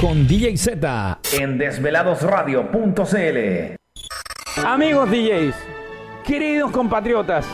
con 0.00 0.26
DJ 0.26 0.56
Z 0.56 1.18
en 1.32 1.58
desveladosradio.cl. 1.58 3.76
Amigos 4.64 5.10
DJs, 5.10 5.54
queridos 6.24 6.70
compatriotas 6.70 7.46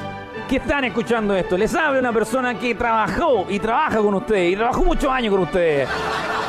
que 0.49 0.57
están 0.57 0.85
escuchando 0.85 1.37
esto, 1.37 1.57
les 1.57 1.75
habla 1.75 2.01
una 2.01 2.13
persona 2.13 2.59
que 2.59 2.75
trabajó 2.75 3.47
y 3.49 3.59
trabaja 3.59 3.99
con 3.99 4.15
ustedes 4.15 4.53
y 4.53 4.57
trabajó 4.57 4.85
muchos 4.85 5.11
años 5.11 5.33
con 5.33 5.43
ustedes. 5.43 5.89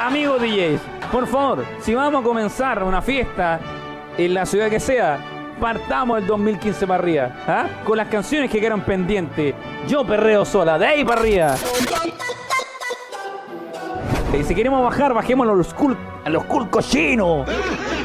Amigos 0.01 0.41
DJs, 0.41 0.81
por 1.11 1.27
favor, 1.27 1.65
si 1.81 1.93
vamos 1.93 2.21
a 2.21 2.23
comenzar 2.23 2.83
una 2.83 3.01
fiesta 3.01 3.59
en 4.17 4.33
la 4.33 4.45
ciudad 4.45 4.69
que 4.69 4.79
sea, 4.79 5.19
partamos 5.59 6.19
el 6.19 6.27
2015 6.27 6.87
para 6.87 7.03
arriba, 7.03 7.29
¿ah? 7.47 7.67
con 7.83 7.97
las 7.97 8.07
canciones 8.07 8.49
que 8.49 8.59
quedan 8.59 8.81
pendientes. 8.81 9.53
Yo 9.87 10.05
perreo 10.05 10.45
sola, 10.45 10.79
de 10.79 10.85
ahí 10.85 11.05
para 11.05 11.21
arriba. 11.21 11.55
Y 14.33 14.43
si 14.43 14.55
queremos 14.55 14.83
bajar, 14.83 15.13
bajemos 15.13 15.47
a 15.47 15.53
los 15.53 15.73
cool, 15.75 15.95
a 16.25 16.29
los 16.29 16.43
cool 16.45 16.69
cochinos, 16.69 17.47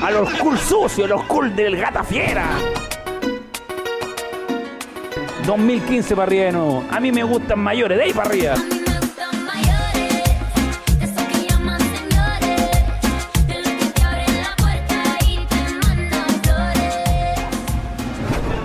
a 0.02 0.10
los 0.10 0.30
cool 0.34 0.59
sucios, 0.59 1.06
a 1.06 1.14
los 1.14 1.23
cool 1.24 1.56
del 1.56 1.77
gata 1.77 2.05
fiera. 2.05 2.46
2015 5.46 6.14
para 6.14 6.27
arriba 6.27 6.45
de 6.45 6.52
nuevo. 6.52 6.84
A 6.91 7.00
mí 7.00 7.10
me 7.10 7.22
gustan 7.22 7.59
mayores, 7.60 7.96
de 7.96 8.05
ahí 8.05 8.12
para 8.12 8.28
arriba. 8.28 8.55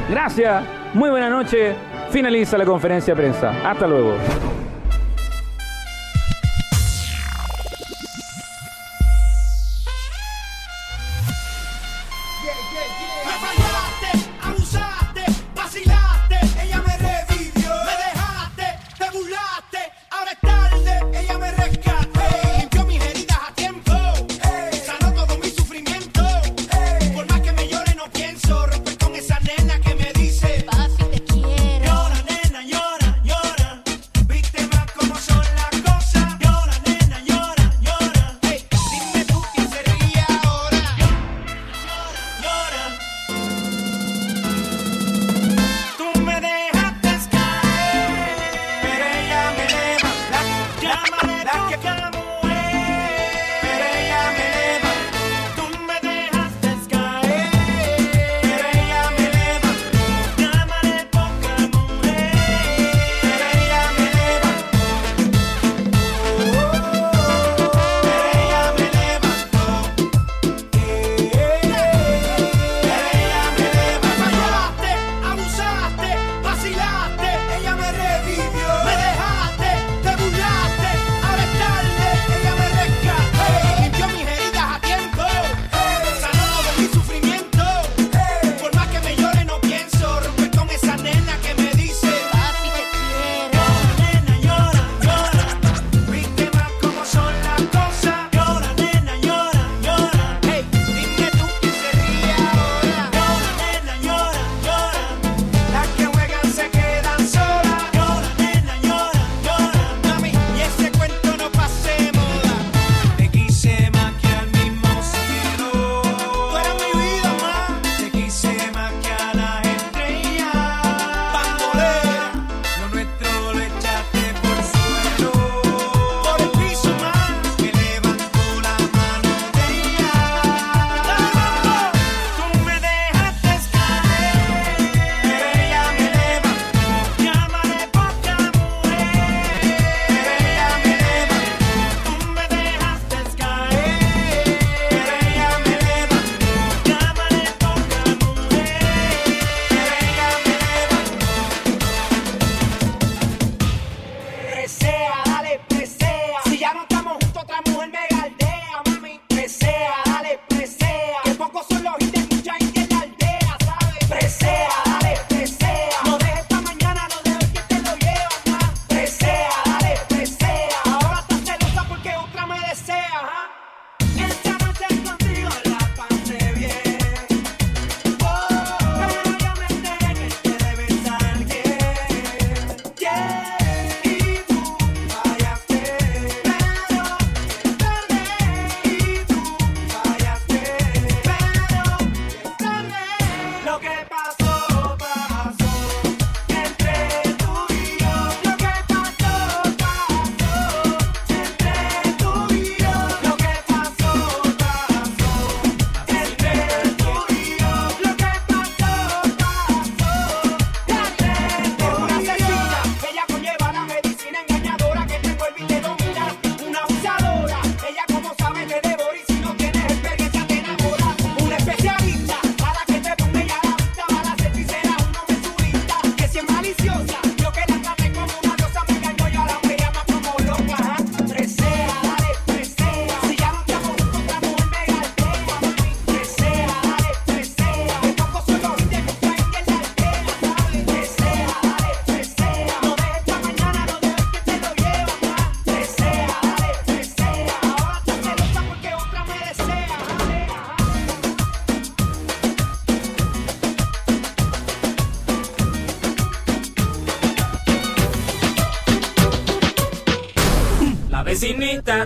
Gracias, 0.10 0.64
muy 0.94 1.10
buena 1.10 1.30
noche. 1.30 1.76
Finaliza 2.12 2.58
la 2.58 2.66
conferencia 2.66 3.16
de 3.16 3.22
prensa. 3.22 3.54
Hasta 3.68 3.88
luego. 3.88 4.18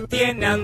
Tiene 0.08 0.57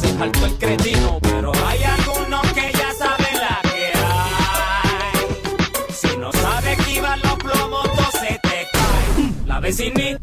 se 0.00 0.16
saltó 0.16 0.46
el 0.46 0.54
cretino. 0.58 1.18
Pero 1.22 1.52
hay 1.66 1.82
algunos 1.82 2.42
que 2.52 2.72
ya 2.72 2.92
saben 2.98 3.34
la 3.44 3.60
que 3.62 3.92
hay. 3.94 5.92
Si 5.92 6.16
no 6.16 6.32
sabes 6.32 6.78
esquivar 6.78 7.18
los 7.18 7.34
plomos, 7.34 7.82
todo 7.92 8.10
se 8.12 8.38
te 8.42 8.66
cae. 8.72 9.46
La 9.46 9.60
vecinita 9.60 10.19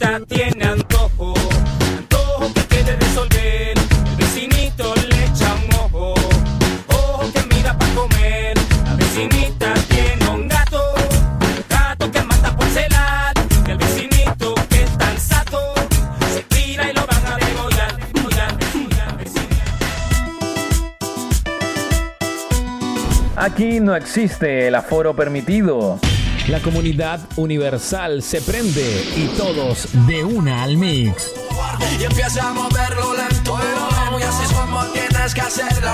no 23.88 23.95
existe 23.95 24.68
el 24.68 24.75
aforo 24.75 25.16
permitido. 25.16 25.98
La 26.50 26.60
comunidad 26.60 27.22
universal 27.38 28.22
se 28.22 28.42
prende 28.42 28.84
y 29.16 29.28
todos 29.38 29.88
de 30.06 30.25
una 30.25 30.63
al 30.63 30.75
mix. 30.75 31.31
y 31.98 32.04
empieza 32.04 32.50
a 32.50 32.54
moverlo 32.54 33.13
lento. 33.13 33.57
Y 34.19 34.24
así 34.24 34.44
es 34.44 34.51
como 34.51 34.84
tienes 34.88 35.34
que 35.34 35.39
hacerlo. 35.39 35.92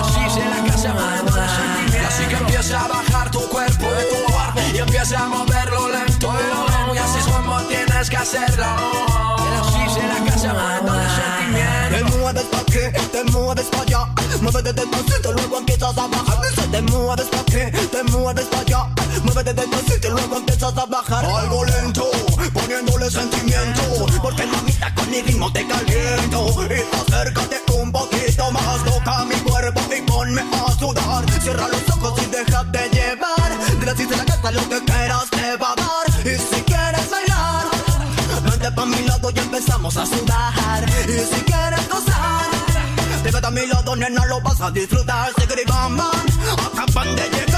Así 0.00 0.30
se 0.30 0.48
la 0.48 0.64
casa 0.66 0.94
Y 1.92 2.06
así 2.06 2.24
que 2.24 2.36
empieza 2.36 2.84
a 2.86 2.88
bajar 2.88 3.30
tu 3.30 3.40
cuerpo. 3.50 3.86
Y 4.74 4.78
empieza 4.78 5.24
a 5.24 5.28
moverlo 5.28 5.90
lento. 5.90 6.32
Y 6.94 6.96
así 6.96 7.18
es 7.18 7.26
como 7.26 7.60
tienes 7.64 8.08
que 8.08 8.16
hacerlo. 8.16 8.64
Así 9.60 9.94
se 9.94 10.08
la 10.08 10.24
casa 10.24 10.54
Te 11.90 12.04
mueves 12.16 12.44
pa' 12.44 12.60
aquí, 12.60 12.98
te 13.12 13.24
mueves 13.24 13.66
pa' 13.66 13.82
allá 13.82 14.14
Muévete 14.44 14.74
despacito, 14.74 15.32
luego 15.32 15.58
empiezas 15.58 15.96
a 15.96 16.06
bajar 16.06 16.33
Muévete 19.44 19.60
despacito, 19.60 20.10
luego 20.10 20.36
empiezas 20.38 20.78
a 20.78 20.86
bajar. 20.86 21.24
Algo 21.26 21.64
lento, 21.66 22.10
poniéndole 22.54 23.10
sentimiento 23.10 23.82
Porque 24.22 24.46
mamita 24.46 24.94
con 24.94 25.10
mi 25.10 25.20
ritmo 25.20 25.52
te 25.52 25.66
caliento. 25.66 26.46
Y 26.70 26.96
acércate 26.96 27.60
un 27.74 27.92
poquito 27.92 28.50
más 28.52 28.84
Toca 28.84 29.24
mi 29.26 29.34
cuerpo 29.36 29.80
y 29.94 30.00
ponme 30.00 30.40
a 30.40 30.72
sudar. 30.78 31.30
Cierra 31.42 31.68
los 31.68 31.82
ojos 31.90 32.22
y 32.22 32.26
déjate 32.30 32.88
llevar. 32.88 33.96
Si 33.96 34.06
se 34.06 34.16
la 34.16 34.24
casa 34.24 34.50
lo 34.50 34.66
que 34.66 34.82
quieras 34.82 35.28
te 35.30 35.56
va 35.58 35.72
a 35.72 35.76
dar. 35.76 36.26
Y 36.26 36.38
si 36.38 36.62
quieres 36.62 37.10
bailar 37.10 37.66
Vente 38.44 38.72
pa' 38.72 38.86
mi 38.86 39.02
lado 39.02 39.30
y 39.30 39.38
empezamos 39.38 39.94
a 39.98 40.06
sudar. 40.06 40.84
Y 41.06 41.34
si 41.34 41.42
quieres 41.42 41.86
gozar 41.90 42.48
Pégate 43.22 43.46
a 43.46 43.50
mi 43.50 43.66
lado, 43.66 43.94
nena, 43.94 44.24
lo 44.24 44.40
vas 44.40 44.60
a 44.62 44.70
disfrutar. 44.70 45.32
Sigrid 45.38 45.68
Bam 45.68 45.98
Bam, 45.98 46.26
acaban 46.72 47.14
de 47.14 47.28
llegar 47.28 47.53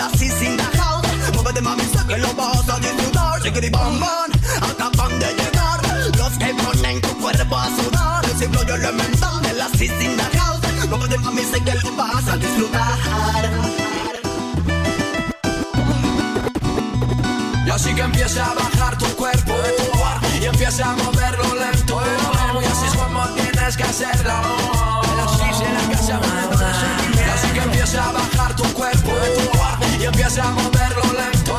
de 0.00 0.18
CC 0.18 0.46
in 0.46 0.56
the 0.56 0.62
house 0.78 1.04
Muévete 1.34 1.60
mami, 1.60 1.82
sé 1.82 2.00
que 2.08 2.16
lo 2.16 2.32
vas 2.34 2.68
a 2.68 2.78
disfrutar. 2.78 3.40
Bam, 3.70 4.02
acaban 4.70 5.18
de 5.18 5.28
llegar 5.38 5.80
Los 6.16 6.32
que 6.38 6.54
ponen 6.54 7.00
tu 7.00 7.08
cuerpo 7.20 7.56
a 7.56 7.66
sudar. 7.76 8.24
Sin 8.38 8.52
rollo 8.52 8.74
elemental 8.74 9.42
de 9.42 9.52
la 9.54 9.68
CC 9.68 10.04
in 10.04 10.16
the 10.16 10.38
house 10.38 10.60
Muévete 10.88 11.18
mami, 11.18 11.42
sé 11.42 11.62
que 11.62 11.74
lo 11.74 11.96
vas 11.96 12.28
a 12.28 12.36
disfrutar. 12.36 12.98
Y 17.66 17.70
así 17.70 17.94
que 17.94 18.02
empieza 18.02 18.50
a 18.50 18.54
bajar 18.54 18.98
tu 18.98 19.06
cuerpo 19.16 19.54
Y 20.40 20.44
empieza 20.44 20.90
a 20.90 20.96
moverlo 20.96 21.54
lento 21.54 22.00
Y 22.60 22.64
así 22.64 22.86
es 22.86 22.94
como 22.94 23.22
tienes 23.34 23.76
que 23.76 23.82
hacerlo. 23.84 24.32
Así 25.24 25.58
se 25.58 25.72
la 25.72 25.96
casa 25.96 26.20
así 27.34 27.48
que 27.52 27.60
empieza 27.60 28.08
a 28.08 28.12
bajar 28.12 28.56
tu 28.56 28.64
cuerpo 28.74 29.10
Y 29.10 29.59
empieza 30.10 30.42
a 30.42 30.50
moverlo 30.52 31.02
lento 31.12 31.58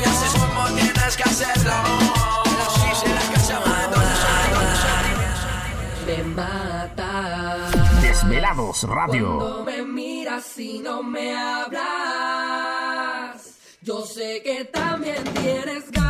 Y 0.00 0.04
así 0.08 0.24
es 0.26 0.32
como 0.32 0.64
tienes 0.74 1.16
que 1.16 1.22
hacerlo 1.22 1.72
Así 2.66 2.88
se 3.00 3.08
la 3.08 3.24
casa 3.34 3.56
Me 6.06 6.18
mata 6.24 7.10
Desvelados 8.00 8.82
Radio. 8.84 9.38
cuando 9.38 9.64
me 9.64 9.82
miras 9.84 10.58
y 10.58 10.78
no 10.80 11.02
me 11.02 11.36
hablas. 11.36 11.82
Yo 13.82 14.04
sé 14.04 14.42
que 14.42 14.64
también 14.64 15.22
tienes 15.24 15.90
ganas. 15.90 16.01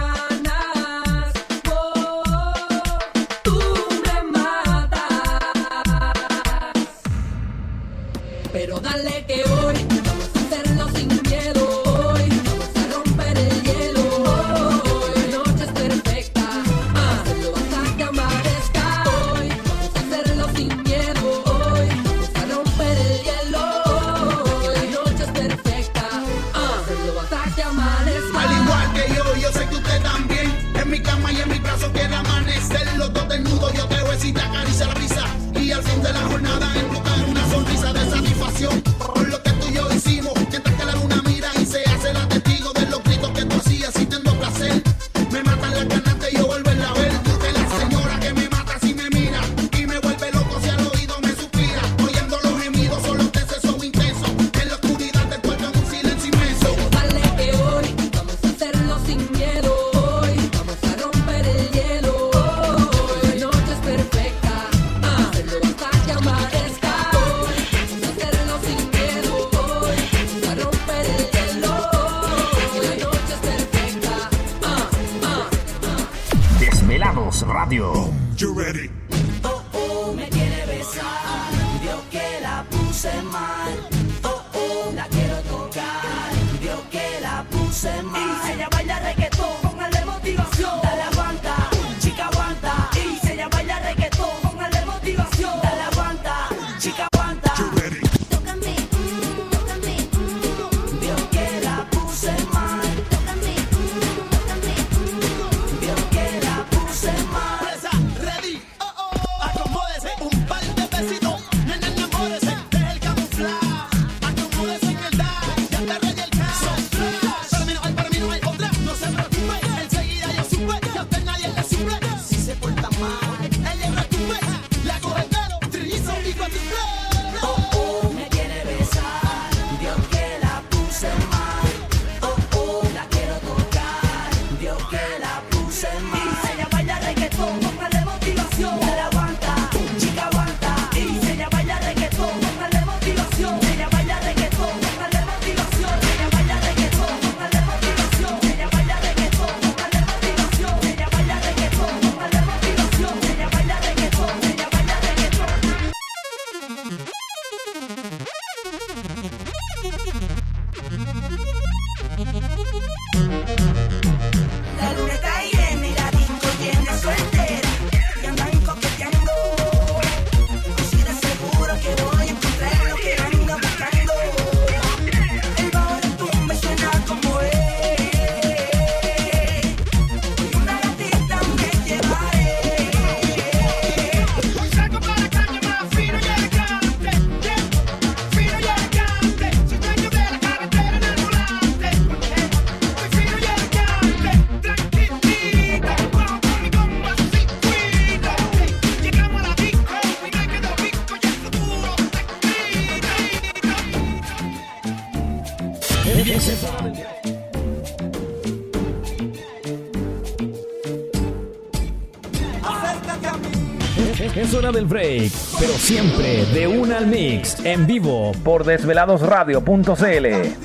pero 215.63 215.75
siempre 215.75 216.45
de 216.47 216.67
una 216.67 216.99
al 216.99 217.07
mix, 217.07 217.65
en 217.65 217.87
vivo 217.87 218.33
por 218.43 218.65
desveladosradio.cl. 218.65 220.62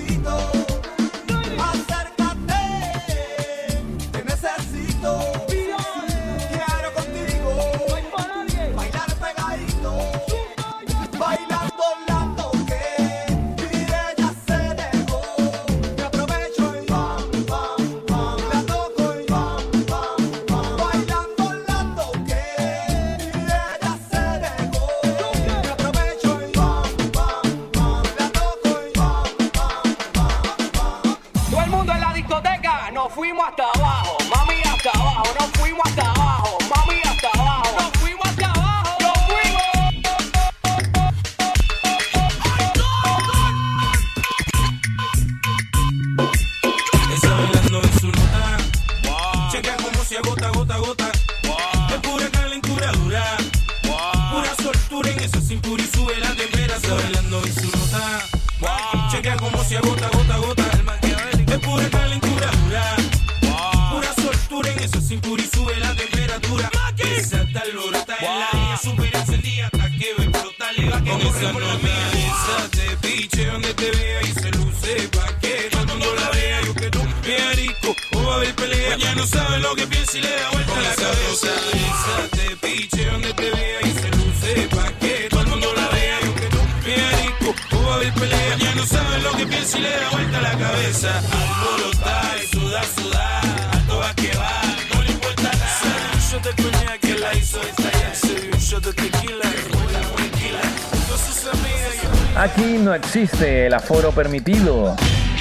consiste 103.17 103.65
el 103.65 103.73
aforo 103.73 104.11
permitido? 104.11 104.95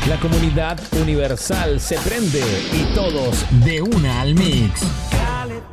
La 0.09 0.19
comunidad 0.19 0.81
universal 0.99 1.79
se 1.79 1.99
prende 1.99 2.41
y 2.73 2.95
todos 2.95 3.45
de 3.67 3.83
una 3.83 4.23
al 4.23 4.35
mix. 4.35 4.81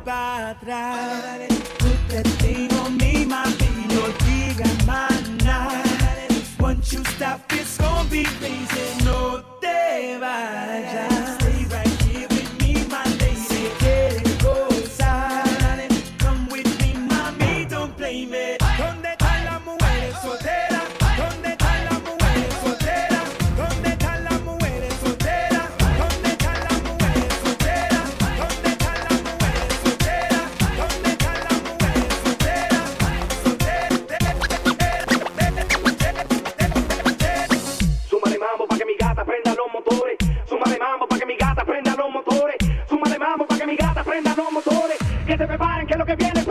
Para 0.04 0.50
atrás. 0.50 1.43
le 43.08 43.18
vamos 43.18 43.46
para 43.46 43.60
que 43.60 43.66
mi 43.66 43.76
gata 43.76 44.02
prenda 44.02 44.34
los 44.36 44.52
motores. 44.52 44.98
Que 45.26 45.36
se 45.36 45.46
preparen, 45.46 45.86
que 45.86 45.92
es 45.94 45.98
lo 45.98 46.06
que 46.06 46.16
viene. 46.16 46.43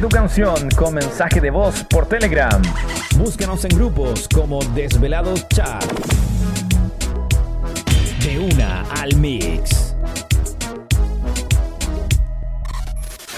Tu 0.00 0.08
canción 0.10 0.68
con 0.76 0.92
mensaje 0.92 1.40
de 1.40 1.48
voz 1.48 1.82
por 1.84 2.06
Telegram. 2.06 2.60
Búscanos 3.16 3.64
en 3.64 3.74
grupos 3.74 4.28
como 4.28 4.62
Desvelados 4.74 5.48
Chat. 5.48 5.82
De 8.22 8.38
una 8.38 8.82
al 9.00 9.16
mix. 9.16 9.94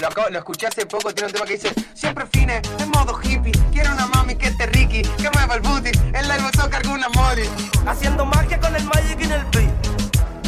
Lo, 0.01 0.37
escuché 0.37 0.67
hace 0.67 0.85
poco, 0.85 1.13
tiene 1.13 1.27
un 1.27 1.33
tema 1.33 1.45
que 1.45 1.53
dice 1.53 1.73
Siempre 1.93 2.25
fine, 2.31 2.61
en 2.79 2.89
modo 2.89 3.17
hippie 3.21 3.53
Quiero 3.71 3.93
una 3.93 4.07
mami 4.07 4.35
que 4.35 4.47
esté 4.47 4.65
ricky, 4.67 5.01
que 5.01 5.29
mueva 5.33 5.55
el 5.55 5.61
booty 5.61 5.91
En 6.13 6.27
la 6.27 6.37
toca 6.51 6.77
alguna 6.77 7.07
mori 7.09 7.43
Haciendo 7.85 8.25
magia 8.25 8.59
con 8.59 8.75
el 8.75 8.83
magic 8.83 9.21
en 9.21 9.31
el 9.31 9.43
beat 9.51 9.78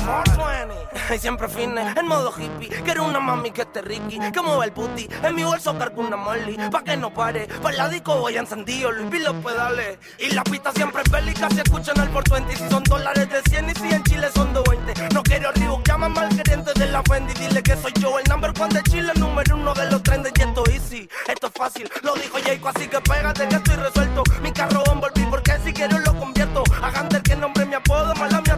420, 0.06 1.20
siempre 1.20 1.48
fines 1.48 1.96
en 1.96 2.08
modo 2.08 2.34
hippie. 2.38 2.70
Quiero 2.84 3.06
una 3.06 3.20
mami 3.20 3.52
que 3.52 3.62
esté 3.62 3.82
Ricky, 3.82 4.20
que 4.32 4.42
mueva 4.42 4.66
el 4.66 4.72
booty. 4.72 5.08
En 5.24 5.36
mi 5.36 5.44
bolso 5.44 5.78
cargo 5.78 6.02
una 6.02 6.18
molly, 6.18 6.58
pa' 6.70 6.84
que 6.84 6.98
no 6.98 7.14
pare. 7.14 7.48
Pa' 7.62 7.72
la 7.72 7.90
disco 7.90 8.18
voy 8.18 8.38
encendido, 8.38 8.92
Luis 8.92 9.10
P. 9.10 9.20
los 9.20 9.36
pedales. 9.36 10.00
Y 10.20 10.34
la 10.34 10.44
pista 10.44 10.72
siempre 10.72 11.04
es 11.04 11.12
bélica, 11.12 11.50
se 11.50 11.62
escuchan 11.62 12.00
al 12.00 12.10
420. 12.10 12.56
Si 12.56 12.70
son 12.70 12.84
dólares 12.84 13.30
de 13.30 13.42
100 13.50 13.70
y 13.70 13.74
si 13.76 13.94
en 13.94 14.04
Chile 14.04 14.28
son 14.34 14.54
220. 14.54 15.14
No 15.14 15.24
quiero 15.24 15.52
Reebok, 15.52 15.88
llama 15.88 16.10
mal 16.10 16.30
queriente 16.30 16.72
de 16.74 16.88
la 16.88 17.04
Fendi. 17.04 17.34
Dile 17.34 17.62
que 17.62 17.76
soy 17.78 17.94
yo 18.00 18.18
el 18.20 18.26
number 18.30 18.52
one 18.60 18.74
de 18.74 18.84
Chile, 18.84 19.12
número 19.16 19.56
uno 19.56 19.74
de 19.74 19.92
los 19.92 20.02
trendes. 20.04 20.32
Y 20.38 20.42
esto 20.42 20.64
easy, 20.72 21.10
esto 21.28 21.48
es 21.48 21.54
fácil. 21.54 21.90
Lo 22.02 22.16
dijo 22.16 22.38
Jayco, 22.44 22.70
así 22.70 22.88
que 22.88 23.00
pégate 23.02 23.48
que 23.48 23.56
estoy 23.56 23.76
resuelto. 23.76 24.24
Mi 24.42 24.52
carro 24.52 24.84
envolví 24.92 25.26
porque 25.30 25.54
si 25.64 25.72
quiero 25.74 26.00
lo 26.00 26.18
convierto. 26.18 26.64
Hagan 26.82 27.10
del 27.10 27.22
que 27.22 27.36
nombre 27.36 27.66
mi 27.66 27.76
apodo, 27.76 28.14
mala 28.16 28.42
mía 28.42 28.51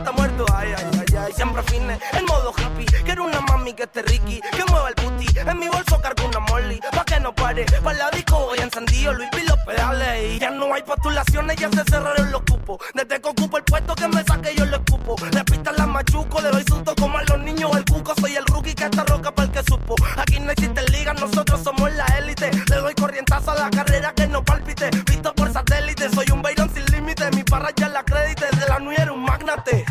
siempre 1.34 1.64
fine, 1.64 2.00
en 2.14 2.26
modo 2.26 2.54
hippie. 2.58 2.86
Quiero 3.04 3.26
una 3.26 3.42
mami 3.42 3.74
que 3.74 3.84
esté 3.84 4.02
ricky, 4.04 4.42
que 4.42 4.64
mueva 4.70 4.90
el 4.90 4.96
booty. 4.96 5.26
En 5.40 5.60
mi 5.60 5.68
bolso 5.68 6.00
cargo 6.02 6.28
una 6.28 6.40
molly, 6.40 6.80
pa' 6.92 7.04
que 7.06 7.20
no 7.20 7.34
pare. 7.34 7.66
Pa' 7.66 7.94
la 7.94 8.10
disco 8.12 8.40
voy 8.40 8.60
encendido, 8.60 9.14
Luis 9.14 9.30
Ví 9.36 9.44
los 9.44 9.58
pedales. 9.66 10.36
Y 10.36 10.40
ya 10.40 10.52
no 10.52 10.74
hay 10.74 10.84
postulaciones, 10.84 11.58
ya 11.58 11.70
se 11.70 11.84
cerraron 11.84 12.32
los 12.32 12.42
cupos. 12.44 12.78
Desde 12.94 13.22
que 13.22 13.30
ocupo 13.30 13.58
el 13.58 13.64
puesto 13.64 13.96
que 13.96 14.08
me 14.08 14.24
saque 14.24 14.56
yo 14.56 14.66
lo 14.66 14.78
escupo. 14.78 15.16
Le 15.32 15.44
pistan 15.44 15.76
las 15.78 15.88
machuco, 15.88 16.42
le 16.42 16.50
doy 16.50 16.64
susto 16.68 16.94
como 16.96 17.18
a 17.18 17.24
los 17.24 17.40
niños 17.40 17.72
el 17.76 17.86
cuco. 17.86 18.14
Soy 18.20 18.36
el 18.36 18.46
rookie 18.46 18.74
que 18.74 18.86
está 18.86 19.04
roca 19.04 19.32
para 19.32 19.48
el 19.48 19.52
que 19.54 19.64
supo. 19.64 19.96
Aquí 20.18 20.40
no 20.40 20.52
existe 20.52 20.82
liga, 20.92 21.14
nosotros 21.14 21.62
somos 21.64 21.92
la 21.94 22.06
élite. 22.18 22.52
Le 22.70 22.76
doy 22.76 22.94
corrientazo 22.94 23.52
a 23.52 23.56
la 23.56 23.70
carrera 23.70 24.14
que 24.14 24.28
no 24.28 24.44
palpite. 24.44 24.90
Visto 25.06 25.34
por 25.34 25.52
satélite, 25.52 26.10
soy 26.10 26.26
un 26.32 26.42
Byron 26.42 26.70
sin 26.74 26.86
límite. 26.86 27.30
Mi 27.32 27.44
parra 27.44 27.70
ya 27.76 27.90
la 27.90 28.04
crédite, 28.04 28.46
de 28.46 28.68
la 28.68 28.80
nueva 28.80 29.04
era 29.04 29.14
un 29.14 29.24
magnate. 29.24 29.86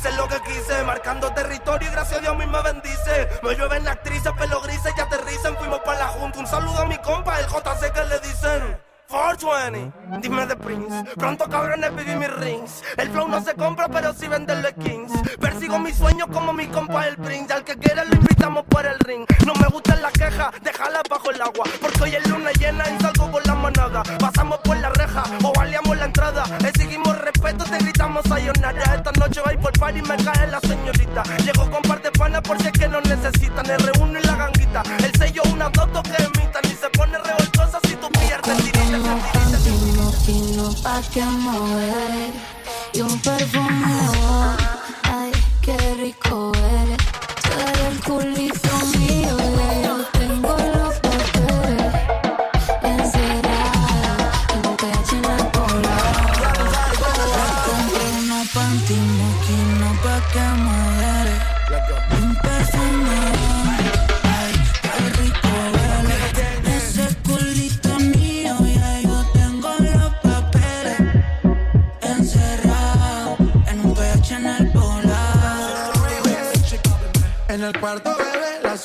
Hice 0.00 0.12
lo 0.12 0.26
que 0.28 0.40
quise, 0.40 0.82
marcando 0.84 1.30
territorio 1.34 1.86
y 1.86 1.92
gracias 1.92 2.16
a 2.16 2.20
Dios 2.22 2.32
a 2.32 2.38
mí 2.38 2.46
me 2.46 2.62
bendice. 2.62 3.28
Me 3.42 3.54
llueven 3.54 3.86
actrices, 3.86 4.32
pelo 4.32 4.62
grises 4.62 4.94
y 4.96 4.98
aterricen. 4.98 5.54
Fuimos 5.58 5.80
para 5.80 5.98
la 5.98 6.08
junta. 6.08 6.38
Un 6.38 6.46
saludo 6.46 6.78
a 6.78 6.86
mi 6.86 6.96
compa, 6.96 7.38
el 7.38 7.44
JC 7.44 7.92
que 7.92 8.04
le 8.06 8.18
dicen. 8.20 8.89
420, 9.10 9.92
dime 10.22 10.46
de 10.46 10.54
Prince. 10.54 11.04
Pronto 11.16 11.48
cabrones 11.48 11.90
pedí 11.90 12.14
mis 12.14 12.32
rings. 12.36 12.82
El 12.96 13.10
flow 13.10 13.26
no 13.26 13.42
se 13.42 13.54
compra, 13.54 13.88
pero 13.88 14.14
sí 14.14 14.28
venderle 14.28 14.72
kings. 14.74 15.10
Persigo 15.40 15.80
mis 15.80 15.96
sueños 15.96 16.28
como 16.32 16.52
mi 16.52 16.68
compa 16.68 17.08
el 17.08 17.16
Prince. 17.16 17.52
Al 17.52 17.64
que 17.64 17.76
quiera 17.76 18.04
lo 18.04 18.14
invitamos 18.14 18.64
por 18.66 18.86
el 18.86 18.96
ring. 19.00 19.26
No 19.44 19.52
me 19.54 19.66
gustan 19.66 20.00
las 20.00 20.12
quejas, 20.12 20.52
déjala 20.62 21.02
bajo 21.10 21.28
el 21.32 21.42
agua. 21.42 21.64
Porque 21.80 22.04
hoy 22.04 22.14
es 22.14 22.28
luna 22.28 22.52
llena 22.52 22.84
y 22.88 23.02
salgo 23.02 23.32
con 23.32 23.42
la 23.44 23.54
manada. 23.56 24.02
Pasamos 24.20 24.58
por 24.58 24.76
la 24.76 24.90
reja 24.90 25.24
o 25.42 25.52
baleamos 25.54 25.96
la 25.96 26.04
entrada. 26.04 26.44
Exigimos 26.64 27.18
respeto, 27.18 27.64
te 27.64 27.78
gritamos 27.78 28.22
sayonara. 28.28 28.94
Esta 28.94 29.10
noche 29.18 29.40
va 29.40 29.60
por 29.60 29.72
par 29.76 29.96
y 29.96 30.02
me 30.02 30.16
cae 30.18 30.46
la 30.46 30.60
señorita. 30.60 31.24
Llego 31.44 31.68
con 31.68 31.82
parte 31.82 32.12
pana 32.12 32.40
por 32.40 32.60
si 32.60 32.68
es 32.68 32.72
que 32.72 32.86
no 32.86 33.00
necesitan. 33.00 33.66
R1 33.66 34.20
y 34.20 34.24
la 34.24 34.36
ganguita. 34.36 34.82
El 35.02 35.12
sello 35.16 35.42
una 35.52 35.68
doto 35.68 36.00
que 36.04 36.22
imitan 36.22 36.62
y 36.64 36.76
se 36.76 36.88
pone 36.90 37.18
revoltosa 37.18 37.59
pa' 40.82 41.02
que 41.12 41.22
y 42.92 43.00
un 43.00 43.18
perfume 43.20 44.00
ay 45.04 45.32
qué 45.62 45.76
rico 45.94 46.52
eres. 46.54 46.98
Eres 47.60 47.80
el 47.90 48.00
culito 48.04 48.69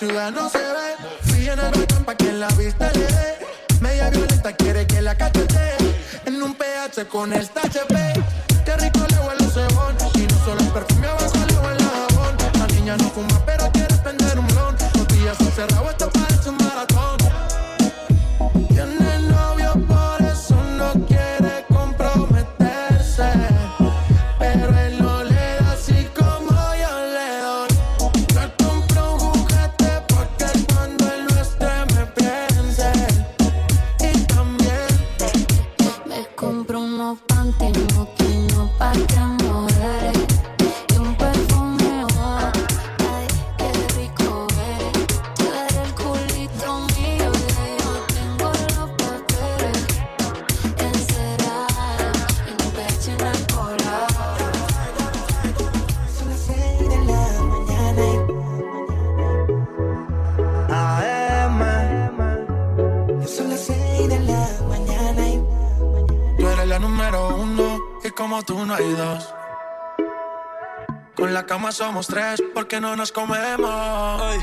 ciudad 0.07 0.31
no 0.31 0.49
se 0.49 0.59
ve. 0.59 0.89
Fui 1.21 1.47
en 1.47 1.59
el 1.59 1.71
balcón 1.71 2.03
pa' 2.05 2.15
que 2.15 2.31
la 2.31 2.47
vista 2.49 2.91
le 2.93 3.07
dé. 3.07 3.37
Media 3.79 4.09
violenta 4.09 4.53
quiere 4.53 4.85
que 4.85 5.01
la 5.01 5.15
cachete. 5.15 5.77
En 6.25 6.41
un 6.41 6.53
PH 6.53 7.07
con 7.07 7.33
esta 7.33 7.61
HP. 7.61 7.95
Qué 8.65 8.75
rico 8.77 8.99
le 9.09 9.17
huele 9.25 9.43
el 9.43 9.51
cebón. 9.51 9.95
Y 10.13 10.27
no 10.27 10.37
solo 10.45 10.61
el 10.61 10.69
perfume 10.69 11.07
abajo 11.07 11.37
le 11.49 11.55
huele 11.63 11.83
el 11.83 11.89
jabón. 11.89 12.35
La 12.59 12.67
niña 12.67 12.97
no 12.97 13.09
fuma, 13.09 13.45
pero 13.45 13.64
la 71.45 71.47
cama 71.47 71.71
somos 71.71 72.07
tres 72.07 72.41
porque 72.55 72.81
no 72.81 72.95
nos 72.95 73.11
comemos. 73.11 74.35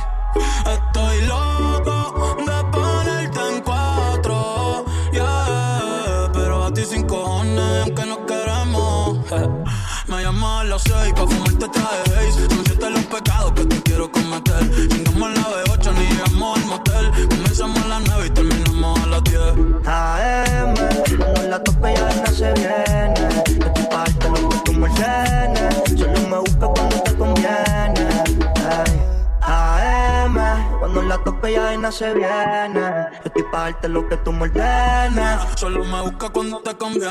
Estoy 0.67 1.23
loco 1.23 2.37
de 2.38 2.65
ponerte 2.71 3.41
en 3.49 3.62
cuatro, 3.62 4.85
yeah. 5.12 6.31
Pero 6.33 6.65
a 6.65 6.73
ti 6.73 6.85
sin 6.85 7.05
cojones, 7.05 7.83
aunque 7.87 8.07
no 8.07 8.25
queremos. 8.25 9.19
Me 10.07 10.23
llamas 10.23 10.61
a 10.61 10.65
las 10.65 10.83
seis 10.83 11.12
pa' 11.15 11.27
fumarte 11.27 11.69
traje 11.69 12.62
se 31.90 32.14
viene 32.14 32.81
De 33.25 33.31
tu 33.35 33.51
parte 33.51 33.88
lo 33.88 34.09
que 34.09 34.16
tú 34.18 34.33
me 34.33 34.42
ordenes 34.42 35.40
Solo 35.57 35.85
me 35.85 36.03
busca 36.03 36.29
cuando 36.29 36.59
te 36.59 36.75
conviene. 36.77 37.11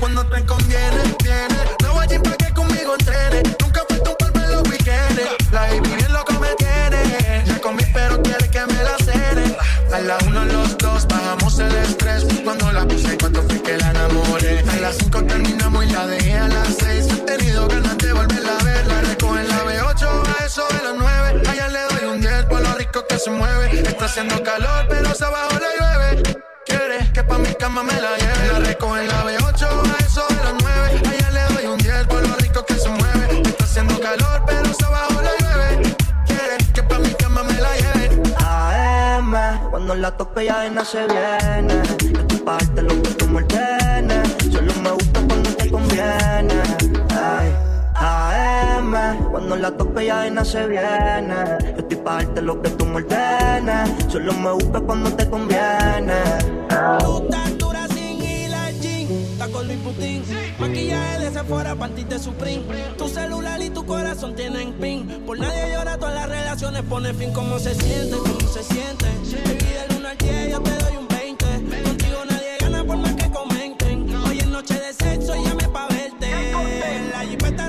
Cuando 0.00 0.26
te 0.26 0.44
conviene, 0.44 1.16
viene. 1.22 1.56
No 1.82 1.94
vayas 1.94 2.20
pa' 2.22 2.36
que 2.36 2.52
conmigo 2.52 2.94
entrene. 2.98 3.42
Nunca 3.60 3.82
tu 3.86 4.16
palma 4.16 4.44
en 4.44 4.52
los 4.52 4.62
weekendes. 4.68 5.28
La 5.52 5.60
baby 5.62 5.88
bien 5.96 6.12
loco 6.12 6.32
me 6.34 6.48
tiene. 6.56 7.44
Ya 7.46 7.60
comí, 7.60 7.82
pero 7.92 8.22
quiere 8.22 8.48
que 8.50 8.60
me 8.66 8.82
la 8.82 8.96
cene. 9.04 9.56
A 9.92 10.00
la 10.00 10.18
uno, 10.26 10.44
los 10.44 10.78
dos, 10.78 11.06
bajamos 11.08 11.58
el 11.58 11.74
estrés. 11.76 12.26
Cuando 12.44 12.72
la 12.72 12.86
puse, 12.86 13.16
cuando 13.18 13.42
fui 13.42 13.58
que 13.60 13.76
la 13.76 13.90
enamoré. 13.90 14.60
A 14.60 14.76
las 14.76 14.96
cinco 14.96 15.22
terminamos 15.24 15.84
y 15.84 15.90
la 15.90 16.06
dejé 16.06 16.38
a 16.38 16.48
las 16.48 16.68
seis. 16.78 17.06
He 17.10 17.16
tenido 17.16 17.68
ganas 17.68 17.98
de 17.98 18.12
volverla 18.12 18.45
que 23.16 23.20
se 23.20 23.30
mueve. 23.30 23.80
Está 23.80 24.04
haciendo 24.04 24.42
calor, 24.42 24.86
pero 24.88 25.14
se 25.14 25.24
abajo 25.24 25.58
la 25.58 25.70
llueve. 25.78 26.22
Quieres 26.66 27.10
que 27.12 27.22
pa' 27.22 27.38
mi 27.38 27.54
cama 27.54 27.82
me 27.82 27.94
la 28.00 28.16
lleve. 28.16 28.52
La 28.52 28.58
recojo 28.58 28.96
en 28.98 29.08
la 29.08 29.24
B8 29.24 29.64
a 29.64 30.04
eso 30.04 30.26
de 30.28 30.36
las 30.36 30.54
9. 30.62 31.00
Allá 31.10 31.30
le 31.30 31.54
doy 31.54 31.66
un 31.66 31.78
10 31.78 32.06
por 32.08 32.28
lo 32.28 32.34
rico 32.36 32.64
que 32.64 32.74
se 32.74 32.88
mueve. 32.88 33.42
Está 33.42 33.64
haciendo 33.64 33.98
calor, 34.00 34.42
pero 34.46 34.72
se 34.72 34.84
abajo 34.84 35.22
la 35.22 35.32
llueve. 35.40 35.96
Quieres 36.26 36.68
que 36.74 36.82
pa' 36.82 36.98
mi 36.98 37.10
cama 37.14 37.42
me 37.42 37.54
la 37.54 37.72
lleve. 37.76 38.22
AM 38.38 39.70
Cuando 39.70 39.94
la 39.94 40.10
tope 40.16 40.44
ya 40.44 40.68
no 40.68 40.84
se 40.84 41.06
viene 41.06 41.74
De 41.98 42.22
tu 42.24 42.44
parte 42.44 42.82
lo 42.82 43.02
que 43.02 43.10
tú 43.10 43.26
me 43.28 43.38
ordenes 43.38 44.28
Solo 44.52 44.72
me 44.82 44.90
gusta 44.90 45.20
cuando 45.26 45.50
te 45.54 45.70
conviene 45.70 47.05
AM 48.56 49.30
Cuando 49.30 49.56
la 49.56 49.70
tope 49.76 50.06
ya 50.06 50.22
de 50.22 50.44
se 50.44 50.66
viene. 50.66 51.34
Yo 51.74 51.78
estoy 51.78 51.96
pa' 51.98 52.14
darte 52.16 52.42
lo 52.42 52.60
que 52.62 52.70
tú 52.70 52.86
me 52.86 52.96
ordenes. 52.96 53.90
Solo 54.08 54.32
me 54.32 54.52
buscas 54.52 54.82
cuando 54.82 55.12
te 55.12 55.28
conviene. 55.28 56.20
Tu 57.00 57.22
estatura 57.22 57.88
sin 57.88 58.54
al 58.54 58.80
gym, 58.80 59.08
taco 59.38 59.62
Luis 59.62 59.78
Putin, 59.78 60.22
maquillaje 60.58 61.18
de 61.24 61.30
Sephora, 61.32 61.74
panties 61.74 62.08
de 62.08 62.18
Supreme. 62.18 62.62
Tu 62.96 63.08
celular 63.08 63.60
y 63.60 63.70
tu 63.70 63.84
corazón 63.84 64.34
tienen 64.34 64.72
pin. 64.74 65.06
Por 65.26 65.38
nadie 65.38 65.72
llora, 65.72 65.98
todas 65.98 66.14
las 66.14 66.28
relaciones 66.28 66.82
pone 66.82 67.12
fin. 67.14 67.32
¿Cómo 67.32 67.58
se 67.58 67.74
siente? 67.74 68.16
¿Cómo 68.16 68.40
se 68.52 68.62
siente? 68.62 69.06
Baby, 69.44 69.72
del 69.88 69.98
1 69.98 70.08
al 70.08 70.18
10 70.18 70.50
yo 70.52 70.60
te 70.62 70.70
doy 70.70 70.96
un 70.96 71.08
20. 71.08 71.44
Contigo 71.82 72.18
nadie 72.28 72.56
gana 72.60 72.84
por 72.84 72.96
más 72.96 73.14
que 73.14 73.30
comenten. 73.30 74.14
Hoy 74.26 74.38
es 74.38 74.46
noche 74.46 74.74
de 74.74 74.92
sexo, 74.92 75.34
llame 75.34 75.68
pa' 75.68 75.88
verte. 75.88 76.52
La 77.12 77.20
jipeta 77.20 77.68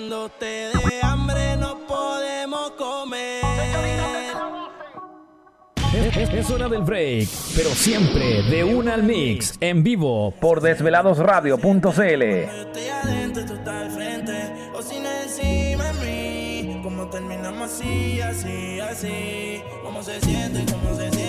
Dé 0.00 1.00
hambre, 1.02 1.56
no 1.56 1.76
podemos 1.86 2.70
comer. 2.72 3.42
Es, 5.92 6.16
es- 6.16 6.30
es 6.34 6.50
hora 6.50 6.68
del 6.68 6.82
break, 6.82 7.28
pero 7.56 7.70
siempre 7.70 8.42
de 8.44 8.62
una 8.62 8.94
al 8.94 9.02
mix, 9.02 9.54
en 9.60 9.82
vivo 9.82 10.32
por 10.40 10.60
desveladosradio.cl. 10.60 11.90
De. 12.20 12.48
Como 16.82 17.08
terminamos 17.10 17.70
así, 17.72 18.20
así, 18.20 18.78
así. 18.80 19.60
¿Cómo 19.82 20.02
se 20.02 20.20
siente? 20.20 20.64
¿Cómo 20.72 20.94
se 20.96 21.10
siente? 21.10 21.27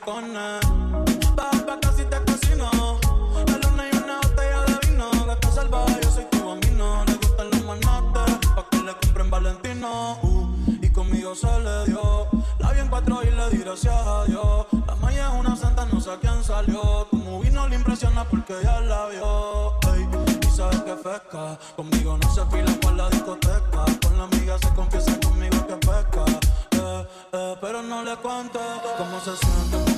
Quiero 0.00 0.22
que 0.22 0.30
seas 0.30 0.62
mi 0.64 1.00
cone. 1.18 1.34
Baja 1.34 1.66
pa' 1.66 1.80
casi 1.80 2.04
te 2.04 2.16
cocino. 2.24 2.70
La 3.46 3.58
luna 3.58 3.84
y 3.92 3.96
una 3.96 4.16
botella 4.20 4.64
de 4.66 4.86
vino. 4.86 5.10
Gato 5.26 5.52
salvaje, 5.52 6.00
yo 6.02 6.10
soy 6.10 6.24
tu 6.30 6.44
bambino. 6.44 7.04
Le 7.06 7.14
gustan 7.14 7.50
los 7.50 7.64
manates, 7.64 8.48
pa' 8.54 8.66
que 8.70 8.78
le 8.78 8.92
compren 8.92 9.30
Valentino. 9.30 10.18
Uh, 10.22 10.48
y 10.82 10.90
conmigo 10.90 11.34
se 11.34 11.46
le 11.60 11.84
dio. 11.86 12.28
La 12.58 12.72
vi 12.72 12.80
en 12.80 12.88
cuatro 12.88 13.22
y 13.22 13.30
le 13.30 13.50
di 13.50 13.58
gracias 13.58 13.94
a 13.94 14.24
Dios. 14.24 14.66
La 14.86 14.94
maya 14.96 15.28
es 15.28 15.40
una 15.40 15.56
santa, 15.56 15.84
no 15.86 16.00
sé 16.00 16.10
a 16.10 16.16
quién 16.18 16.42
salió. 16.42 17.06
Como 17.10 17.40
vino 17.40 17.68
le 17.68 17.76
impresiona 17.76 18.24
porque 18.24 18.54
ya 18.62 18.80
la 18.80 19.06
vio. 19.06 19.78
Ey, 19.94 20.08
y 20.46 20.50
sabes 20.50 20.82
que 20.82 20.94
pesca. 20.94 21.58
Conmigo 21.76 22.18
no 22.18 22.34
se 22.34 22.44
fila 22.46 22.72
por 22.80 22.94
la 22.94 23.08
discoteca. 23.10 23.84
Con 24.02 24.18
la 24.18 24.24
amiga 24.24 24.58
se 24.58 24.68
confiesa 24.74 25.18
conmigo 25.20 25.66
que 25.66 25.76
pesca. 25.76 26.24
Eh, 26.72 27.06
eh, 27.32 27.56
pero 27.60 27.82
no 27.82 28.02
le 28.04 28.16
siente, 28.48 28.60
cómo 28.98 29.20
se 29.20 29.30
siente. 29.36 29.97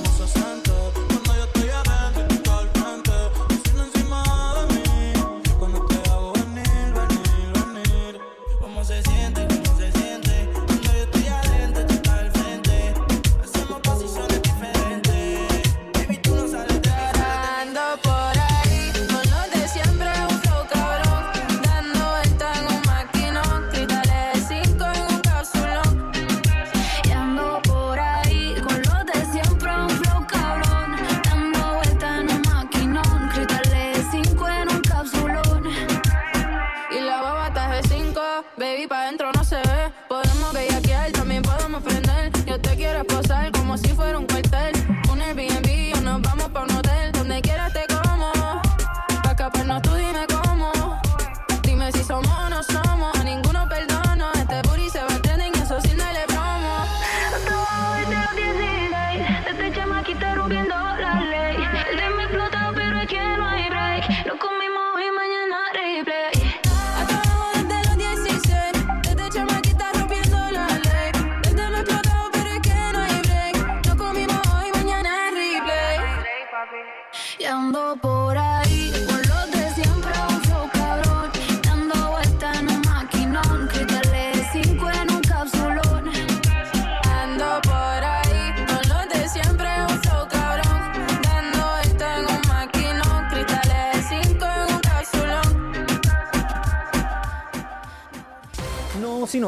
Yo 42.51 42.59
te 42.59 42.75
quiero 42.75 42.99
esposar 42.99 43.49
como 43.53 43.77
si 43.77 43.87
fuera 43.87 44.19
un 44.19 44.25
cuartel. 44.25 44.50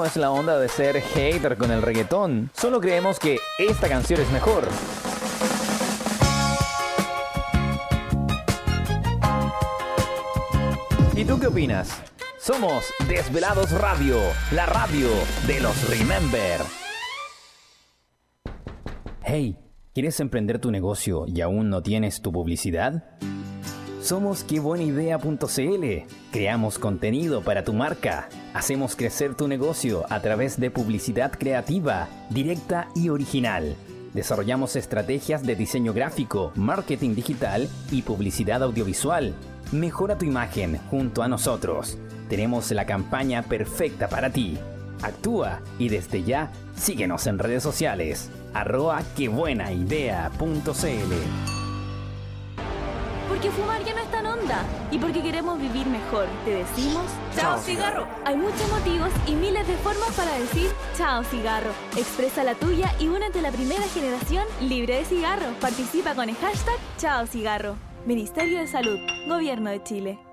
Es 0.05 0.17
la 0.17 0.31
onda 0.31 0.59
de 0.59 0.67
ser 0.67 1.01
hater 1.01 1.55
con 1.55 1.71
el 1.71 1.81
reggaetón. 1.81 2.51
Solo 2.53 2.81
creemos 2.81 3.19
que 3.19 3.39
esta 3.57 3.87
canción 3.87 4.19
es 4.19 4.29
mejor. 4.31 4.67
¿Y 11.15 11.23
tú 11.23 11.39
qué 11.39 11.47
opinas? 11.47 12.01
Somos 12.37 12.85
Desvelados 13.07 13.71
Radio, 13.71 14.17
la 14.51 14.65
radio 14.65 15.07
de 15.47 15.61
los 15.61 15.89
Remember. 15.89 16.59
Hey, 19.23 19.57
¿quieres 19.93 20.19
emprender 20.19 20.59
tu 20.59 20.69
negocio 20.69 21.25
y 21.27 21.39
aún 21.39 21.69
no 21.69 21.81
tienes 21.81 22.21
tu 22.21 22.33
publicidad? 22.33 23.05
Somos 24.01 24.43
quebuenaidea.cl. 24.43 26.13
Creamos 26.31 26.77
contenido 26.77 27.41
para 27.41 27.63
tu 27.63 27.71
marca. 27.71 28.27
Hacemos 28.53 28.95
crecer 28.95 29.33
tu 29.33 29.47
negocio 29.47 30.05
a 30.09 30.21
través 30.21 30.59
de 30.59 30.69
publicidad 30.69 31.31
creativa, 31.31 32.07
directa 32.29 32.87
y 32.95 33.09
original. 33.09 33.75
Desarrollamos 34.13 34.75
estrategias 34.75 35.43
de 35.43 35.55
diseño 35.55 35.91
gráfico, 35.91 36.51
marketing 36.55 37.15
digital 37.15 37.67
y 37.89 38.03
publicidad 38.03 38.61
audiovisual. 38.61 39.33
Mejora 39.71 40.19
tu 40.19 40.25
imagen 40.25 40.77
junto 40.91 41.23
a 41.23 41.27
nosotros. 41.27 41.97
Tenemos 42.29 42.69
la 42.71 42.85
campaña 42.85 43.41
perfecta 43.41 44.07
para 44.07 44.29
ti. 44.29 44.59
Actúa 45.01 45.61
y 45.79 45.89
desde 45.89 46.23
ya 46.23 46.51
síguenos 46.77 47.25
en 47.25 47.39
redes 47.39 47.63
sociales. 47.63 48.29
Quebuenaidea.cl 49.15 51.62
Porque 53.27 53.49
fumar 53.51 53.83
ya 53.83 53.93
no 53.93 53.99
es 53.99 54.11
tan 54.11 54.25
onda 54.25 54.63
y 54.91 54.97
porque 54.97 55.21
queremos 55.21 55.59
vivir 55.59 55.87
mejor, 55.87 56.27
te 56.45 56.51
decimos 56.51 57.05
chao 57.35 57.57
cigarro. 57.59 58.07
Hay 58.25 58.35
muchos 58.35 58.69
motivos 58.69 59.09
y 59.27 59.35
miles 59.35 59.67
de 59.67 59.75
formas 59.77 60.11
para 60.11 60.37
decir 60.37 60.71
chao 60.97 61.23
cigarro. 61.23 61.71
Expresa 61.97 62.43
la 62.43 62.55
tuya 62.55 62.93
y 62.99 63.07
únete 63.07 63.39
a 63.39 63.43
la 63.43 63.51
primera 63.51 63.83
generación 63.83 64.45
libre 64.61 64.97
de 64.97 65.05
cigarro. 65.05 65.47
Participa 65.59 66.15
con 66.15 66.29
el 66.29 66.35
hashtag 66.35 66.77
chao 66.97 67.25
cigarro. 67.27 67.75
Ministerio 68.05 68.59
de 68.59 68.67
Salud, 68.67 68.99
Gobierno 69.27 69.69
de 69.69 69.81
Chile. 69.81 70.32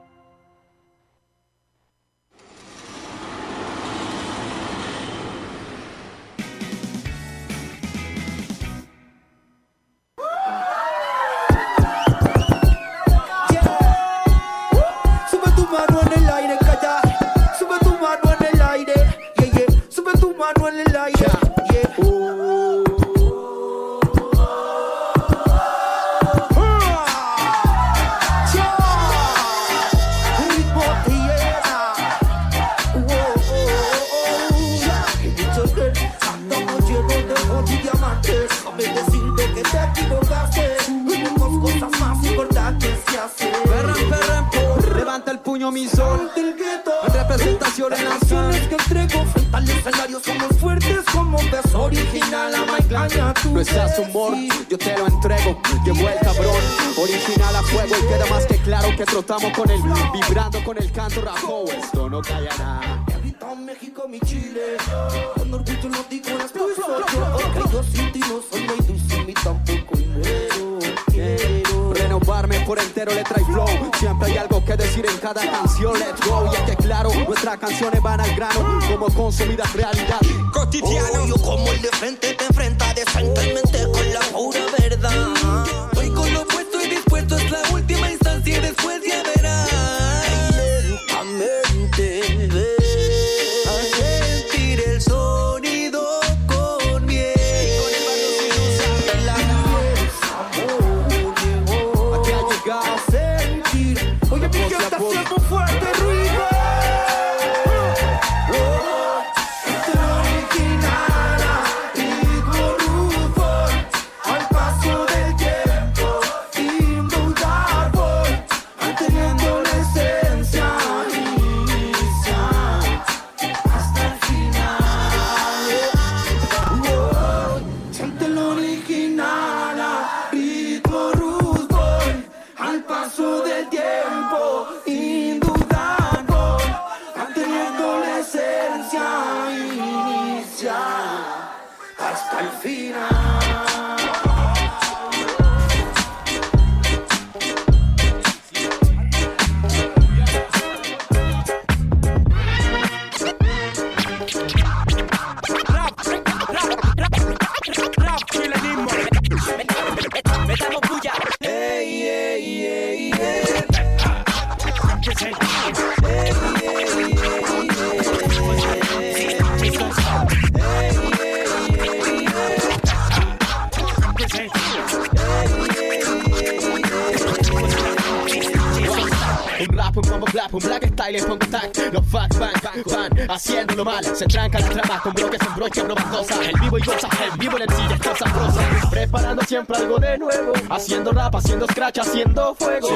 Se 184.21 184.27
tranca 184.27 184.61
la 184.61 184.69
trama 184.69 185.01
con 185.01 185.15
bloques 185.15 185.41
en 185.41 185.55
broche, 185.55 185.83
no 185.83 185.95
cosas 185.95 186.39
El 186.47 186.61
vivo 186.61 186.77
y 186.77 186.83
goza, 186.83 187.09
el 187.25 187.39
vivo 187.39 187.57
en 187.57 187.63
el 187.63 187.71
sí, 187.71 187.83
es 187.91 188.01
cosa 188.07 188.27
rosa 188.27 188.61
Preparando 188.91 189.43
siempre 189.45 189.79
algo 189.79 189.99
de 189.99 190.19
nuevo 190.19 190.53
Haciendo 190.69 191.11
rap, 191.13 191.37
haciendo 191.37 191.67
scratch, 191.67 192.01
haciendo 192.01 192.55
fuego 192.55 192.89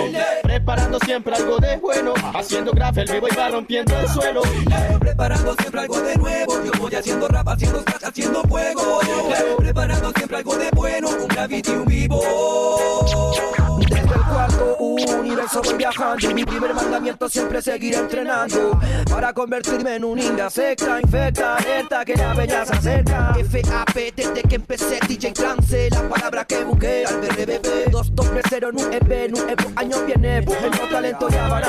Preparando 0.42 0.98
siempre 0.98 1.34
algo 1.34 1.56
de 1.56 1.78
bueno 1.78 2.12
Haciendo 2.34 2.72
graf, 2.72 2.98
el 2.98 3.10
vivo 3.10 3.26
y 3.32 3.36
va 3.36 3.48
rompiendo 3.48 3.98
el 3.98 4.08
suelo 4.08 4.42
Preparando 5.00 5.54
siempre 5.54 5.80
algo 5.80 6.00
de 6.00 6.16
nuevo. 6.16 6.64
Yo 6.64 6.72
voy 6.78 6.94
haciendo 6.94 7.28
rap, 7.28 7.48
haciendo 7.48 7.80
scratch, 7.82 8.04
haciendo 8.04 8.42
fuego. 8.42 9.00
Preparando 9.58 10.12
siempre 10.12 10.36
algo 10.38 10.56
de 10.56 10.70
bueno. 10.72 11.08
Un 11.08 11.28
graffiti, 11.28 11.70
un 11.70 11.84
vivo. 11.84 12.20
Universo 15.12 15.60
voy 15.62 15.74
viajando. 15.74 16.30
Y 16.30 16.34
mi 16.34 16.44
primer 16.44 16.74
mandamiento 16.74 17.28
siempre 17.28 17.62
seguir 17.62 17.94
entrenando. 17.94 18.78
Para 19.10 19.32
convertirme 19.32 19.96
en 19.96 20.04
un 20.04 20.18
india 20.18 20.50
secta, 20.50 21.00
infecta, 21.00 21.56
alerta 21.56 22.04
que 22.04 22.14
la 22.14 22.34
bella 22.34 22.64
se 22.66 22.72
acerca. 22.72 23.34
FAP 23.34 23.94
desde 24.16 24.42
que 24.42 24.54
empecé 24.54 24.98
DJ 25.06 25.32
trance, 25.32 25.90
la 25.90 26.08
palabra 26.08 26.44
que 26.44 26.64
busqué 26.64 27.04
al 27.06 27.20
BRBP 27.20 27.90
2230 27.90 28.56
en 28.56 28.64
un 28.64 28.92
EP, 28.92 29.12
en 29.12 29.38
un 29.38 29.50
EP, 29.50 29.78
año 29.78 29.96
viene, 30.06 30.38
el 30.38 30.44
nuevo 30.44 30.86
talento 30.90 31.28
ya 31.28 31.48
van 31.48 31.64
a 31.64 31.68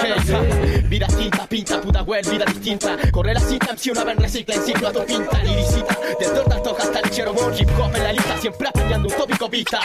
Vida 0.90 1.08
tinta, 1.08 1.48
pinta, 1.48 1.82
puta 1.82 2.02
web, 2.04 2.30
vida 2.30 2.46
distinta. 2.46 2.98
Corre 3.12 3.34
la 3.34 3.40
cita, 3.40 3.76
si 3.78 3.92
una 3.92 4.04
ven 4.04 4.18
recicla 4.18 4.56
en 4.56 4.62
ciclo 4.62 4.88
a 4.88 4.92
tu 4.92 5.06
pinta. 5.06 5.44
Liricita, 5.44 5.98
desde 6.20 6.40
el 6.40 6.62
toca 6.62 6.84
hasta 6.84 7.00
el 7.00 7.10
chero 7.10 7.34
Hip 7.58 7.70
hop 7.78 7.96
en 7.96 8.04
la 8.04 8.14
lista, 8.14 8.38
siempre 8.38 8.68
apañando 8.68 9.08
un 9.08 9.16
tópico 9.16 9.50
vista 9.50 9.80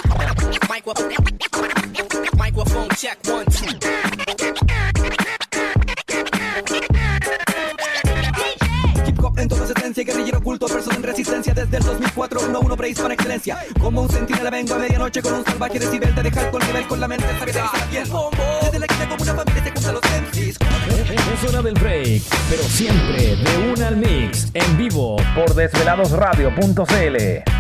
Microphone 2.71 2.97
check 2.97 3.18
one, 3.27 3.45
two. 3.47 3.66
En 9.37 9.49
toda 9.49 9.64
esencia, 9.64 10.05
guerrillero 10.05 10.39
oculto, 10.39 10.66
persona 10.66 10.97
en 10.97 11.03
resistencia 11.03 11.55
desde 11.55 11.79
el 11.79 11.83
2004, 11.83 12.41
uno 12.49 12.61
uno 12.61 12.77
prehispana 12.77 13.14
excelencia. 13.14 13.59
Como 13.81 14.03
un 14.03 14.09
centinela 14.09 14.51
vengo 14.51 14.75
a 14.75 14.79
medianoche 14.79 15.23
con 15.23 15.35
un 15.35 15.45
salvaje 15.45 15.79
decibel 15.79 16.12
de 16.14 16.23
dejar 16.23 16.51
con 16.51 16.61
nivel 16.64 16.87
con 16.87 17.01
la 17.01 17.09
mente 17.09 17.27
de 17.27 17.33
bien. 17.91 18.05
Desde 18.62 18.79
la 18.79 18.87
quinta 18.87 19.09
como 19.09 19.23
una 19.23 19.35
familia 19.35 19.64
se 19.64 19.71
juntan 19.71 19.95
los 19.95 20.03
MCs. 20.03 20.59
Es 21.33 21.45
hora 21.49 21.62
del 21.62 21.75
break, 21.75 22.23
pero 22.51 22.62
siempre 22.64 23.37
de 23.37 23.73
una 23.73 23.89
al 23.89 23.97
mix, 23.97 24.51
en 24.55 24.77
vivo 24.77 25.16
por 25.35 25.55
desveladosradio.cl. 25.55 27.60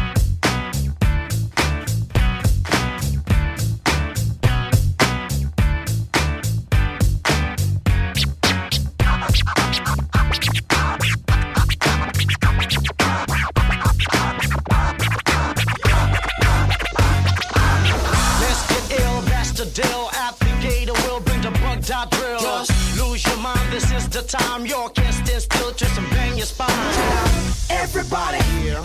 Everybody, 28.00 28.38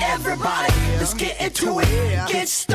everybody, 0.04 0.74
let's 0.98 1.14
get 1.14 1.40
into 1.40 1.80
it. 1.80 1.88
Get 2.28 2.50
stupid, 2.50 2.75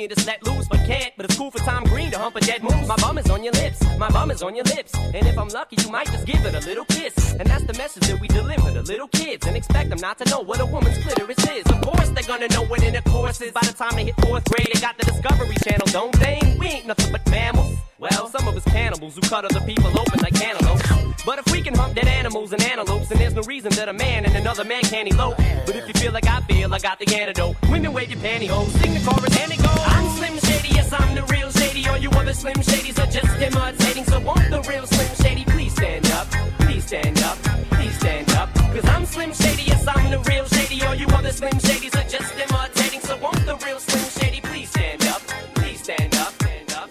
on 0.00 0.04
and 0.04 0.14
just 0.14 0.26
let 0.26 0.44
loose, 0.46 0.68
but 0.68 0.78
can't. 0.86 1.12
But 1.16 1.26
it's 1.26 1.36
cool 1.36 1.50
for 1.50 1.58
Tom 1.58 1.84
Green 1.84 2.10
to 2.10 2.18
hump 2.18 2.36
a 2.36 2.40
dead 2.40 2.62
moose. 2.62 2.86
My 2.86 2.96
bum 2.96 3.18
is 3.18 3.30
on 3.30 3.42
your 3.44 3.52
lips, 3.54 3.80
my 3.98 4.10
bum 4.10 4.30
is 4.30 4.42
on 4.42 4.54
your 4.54 4.64
lips. 4.64 4.94
And 4.94 5.26
if 5.26 5.38
I'm 5.38 5.48
lucky, 5.48 5.76
you 5.82 5.90
might 5.90 6.06
just 6.06 6.26
give 6.26 6.44
it 6.44 6.54
a 6.54 6.60
little 6.66 6.84
kiss. 6.84 7.34
And 7.34 7.48
that's 7.48 7.64
the 7.64 7.74
message 7.74 8.06
that 8.08 8.20
we 8.20 8.28
deliver 8.28 8.70
to 8.72 8.82
little 8.82 9.08
kids 9.08 9.46
and 9.46 9.56
expect 9.56 9.90
them 9.90 9.98
not 10.00 10.18
to 10.18 10.30
know 10.30 10.40
what 10.40 10.60
a 10.60 10.66
woman's 10.66 10.98
clitoris 10.98 11.38
is. 11.50 11.66
Of 11.66 11.80
course, 11.82 12.08
they're 12.10 12.24
gonna 12.24 12.48
know 12.48 12.64
what 12.64 12.82
intercourse 12.82 13.40
is. 13.40 13.52
By 13.52 13.62
the 13.62 13.72
time 13.72 13.94
they 13.96 14.04
hit 14.04 14.14
fourth 14.22 14.44
grade, 14.44 14.68
they 14.72 14.80
got 14.80 14.96
the 14.98 15.04
Discovery 15.04 15.56
Channel, 15.64 15.86
don't 15.88 16.18
they? 16.20 16.56
We 16.58 16.66
ain't 16.66 16.86
nothing 16.86 17.12
but 17.12 17.28
mammals. 17.30 17.76
Well, 17.98 18.28
some 18.28 18.48
of 18.48 18.56
us 18.56 18.64
cannibals 18.64 19.14
who 19.14 19.20
cut 19.22 19.44
other 19.44 19.60
people 19.66 19.88
open 19.98 20.20
like 20.20 20.34
cantaloupes. 20.34 20.99
But 21.24 21.38
if 21.38 21.52
we 21.52 21.60
can 21.60 21.74
hump 21.74 21.94
dead 21.94 22.08
animals 22.08 22.52
and 22.52 22.62
antelopes, 22.62 23.08
then 23.08 23.18
there's 23.18 23.34
no 23.34 23.42
reason 23.42 23.70
that 23.72 23.88
a 23.88 23.92
man 23.92 24.24
and 24.24 24.34
another 24.34 24.64
man 24.64 24.82
can't 24.82 25.08
elope. 25.12 25.36
But 25.66 25.76
if 25.76 25.86
you 25.86 25.94
feel 25.94 26.12
like 26.12 26.26
I 26.26 26.40
feel, 26.42 26.72
I 26.72 26.78
got 26.78 26.98
the 26.98 27.14
antidote. 27.14 27.56
Women 27.70 27.92
wave 27.92 28.10
your 28.10 28.20
pantyhose, 28.20 28.70
sing 28.80 28.94
the 28.94 29.00
chorus 29.00 29.36
and 29.36 29.52
it 29.52 29.58
goes. 29.58 29.84
I'm 29.84 30.08
Slim 30.16 30.38
Shady, 30.38 30.74
yes, 30.74 30.92
I'm 30.92 31.14
the 31.14 31.22
real 31.24 31.50
Shady. 31.50 31.86
All 31.88 31.98
you 31.98 32.10
other 32.10 32.32
Slim 32.32 32.56
Shadys 32.56 32.98
are 32.98 33.10
just 33.10 33.40
imitating. 33.40 34.04
So 34.04 34.20
won't 34.20 34.50
the 34.50 34.62
real 34.68 34.86
Slim 34.86 35.14
Shady 35.16 35.44
please 35.44 35.72
stand 35.72 36.06
up? 36.12 36.26
Please 36.60 36.86
stand 36.86 37.18
up, 37.22 37.36
please 37.70 37.96
stand 37.98 38.30
up. 38.32 38.52
Cause 38.54 38.86
I'm 38.86 39.04
Slim 39.04 39.32
Shady, 39.34 39.64
yes, 39.64 39.86
I'm 39.86 40.10
the 40.10 40.20
real 40.20 40.46
Shady. 40.46 40.82
All 40.84 40.94
you 40.94 41.06
other 41.08 41.32
Slim 41.32 41.52
Shadys 41.52 41.94
are 42.00 42.08
just 42.08 42.32
imitating. 42.38 43.00
So 43.00 43.16
won't 43.18 43.44
the 43.44 43.56
real 43.66 43.78
Slim 43.78 44.04
Shady 44.18 44.40
please 44.40 44.70
stand 44.70 45.04
up? 45.04 45.20
Please 45.54 45.82
stand 45.82 46.14
up, 46.16 46.32
stand 46.32 46.72
up. 46.72 46.88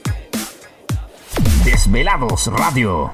Desvelados 1.66 2.48
Radio. 2.48 3.10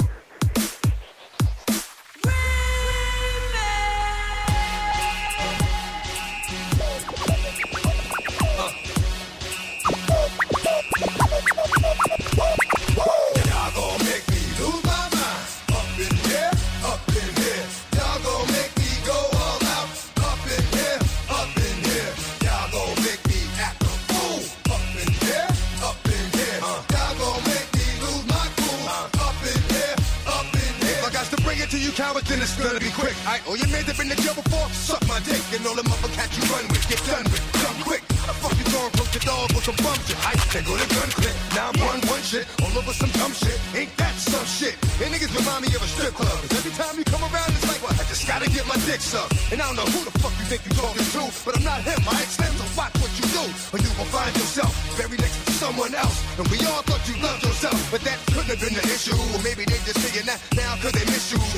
Cowards, 31.95 32.27
then 32.27 32.43
it's 32.43 32.53
gonna 32.59 32.79
be 32.79 32.91
quick. 32.91 33.15
I 33.25 33.39
all 33.47 33.55
your 33.55 33.71
men 33.71 33.87
that 33.87 33.95
been 33.95 34.11
in 34.11 34.19
jail 34.19 34.35
before, 34.35 34.67
suck 34.75 35.01
my 35.07 35.19
dick. 35.23 35.39
And 35.55 35.63
all 35.65 35.79
them 35.79 35.87
other 35.87 36.11
cats 36.11 36.35
you 36.35 36.43
run 36.51 36.67
with, 36.67 36.83
get 36.91 36.99
done 37.07 37.23
with. 37.31 37.41
Come 37.63 37.79
quick. 37.87 38.03
How 38.19 38.27
the 38.27 38.37
fuck 38.43 38.53
you 38.59 38.67
gon' 38.67 38.91
approach 38.91 39.11
the 39.15 39.21
dog 39.23 39.47
with 39.55 39.63
some 39.63 39.79
bum 39.79 39.95
shit? 40.03 40.19
I 40.19 40.35
take 40.51 40.67
go 40.67 40.75
to 40.75 40.87
gun 40.91 41.09
clip. 41.15 41.35
Now 41.55 41.71
I'm 41.71 41.79
one 41.79 42.01
one 42.11 42.21
shit 42.21 42.43
all 42.59 42.75
over 42.75 42.91
some 42.91 43.09
dumb 43.15 43.31
shit. 43.31 43.55
Ain't 43.73 43.95
that 43.95 44.13
some 44.19 44.43
shit? 44.45 44.75
And 44.99 45.09
niggas 45.15 45.31
remind 45.31 45.63
me 45.63 45.71
of 45.71 45.81
a 45.81 45.87
strip 45.87 46.13
club. 46.19 46.35
'Cause 46.43 46.53
every 46.59 46.75
time 46.75 46.93
you 46.99 47.05
come 47.07 47.23
around, 47.23 47.49
it's 47.55 47.67
like, 47.71 47.79
what? 47.79 47.95
I 47.95 48.03
just 48.11 48.27
gotta 48.27 48.51
get 48.51 48.67
my 48.67 48.75
dick 48.83 48.99
sucked. 48.99 49.31
And 49.55 49.63
I 49.63 49.65
don't 49.71 49.79
know 49.79 49.87
who 49.87 50.03
the 50.03 50.13
fuck 50.19 50.35
you 50.35 50.45
think 50.51 50.67
you 50.67 50.75
talking 50.75 51.07
to, 51.15 51.23
but 51.47 51.55
I'm 51.55 51.63
not 51.63 51.79
him. 51.79 51.99
I 52.11 52.19
extend 52.27 52.53
so 52.59 52.67
watch 52.75 52.91
what 52.99 53.13
you 53.15 53.25
do, 53.31 53.43
or 53.71 53.77
you 53.79 53.89
gon' 53.95 54.11
find 54.11 54.35
yourself 54.35 54.73
buried 54.99 55.21
next 55.23 55.39
to 55.47 55.53
someone 55.63 55.95
else. 55.95 56.17
And 56.35 56.47
we 56.51 56.59
all 56.67 56.83
thought 56.83 57.03
you 57.07 57.15
loved 57.23 57.43
yourself, 57.47 57.79
but 57.87 58.01
that 58.03 58.19
couldn't 58.35 58.51
have 58.51 58.59
been 58.59 58.75
the 58.75 58.83
issue. 58.83 59.15
Or 59.15 59.39
maybe 59.47 59.63
they 59.63 59.79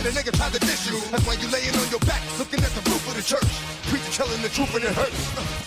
a 0.07 0.11
nigga 0.11 0.31
tried 0.37 0.53
to 0.53 0.59
diss 0.59 0.87
you. 0.89 0.99
That's 1.11 1.25
why 1.27 1.33
you 1.33 1.49
laying 1.49 1.75
on 1.75 1.89
your 1.89 1.99
back, 2.01 2.21
looking 2.39 2.63
at 2.63 2.71
the 2.71 2.89
roof 2.89 3.07
of 3.09 3.15
the 3.15 3.21
church. 3.21 3.51
Preacher 3.91 4.23
telling 4.23 4.41
the 4.41 4.49
truth 4.49 4.73
and 4.75 4.85
it 4.85 4.93
hurts. 4.95 5.66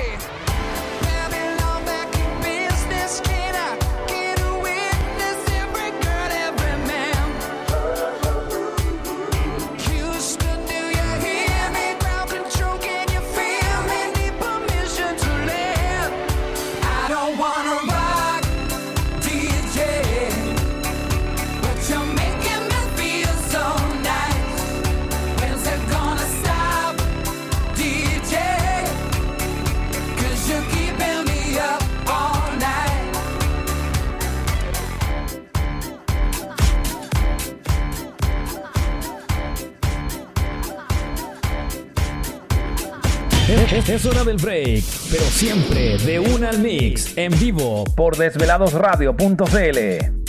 Es, 43.91 44.05
hora 44.05 44.23
del 44.23 44.37
break, 44.37 44.85
pero 45.11 45.23
siempre 45.25 45.97
de 45.97 46.17
una 46.17 46.51
al 46.51 46.59
mix, 46.59 47.17
en 47.17 47.37
vivo 47.37 47.83
por 47.83 48.15
desveladosradio.cl. 48.15 50.20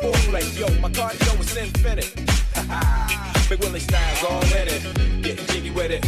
foreplay. 0.00 0.44
Yo, 0.58 0.66
my 0.80 0.90
cardio 0.90 1.40
is 1.40 1.56
infinite. 1.56 2.14
Big 3.48 3.60
Willie 3.60 3.80
style's 3.80 4.24
all 4.24 4.42
in 4.42 4.68
it. 4.68 5.22
Getting 5.22 5.46
jiggy 5.46 5.70
with 5.70 5.90
it. 5.90 6.02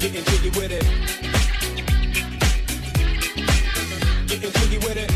Getting 0.00 0.24
jiggy 0.24 0.50
with 0.50 0.72
it. 0.72 0.84
Getting 4.28 4.52
jiggy 4.52 4.78
with 4.78 4.96
it. 4.96 5.10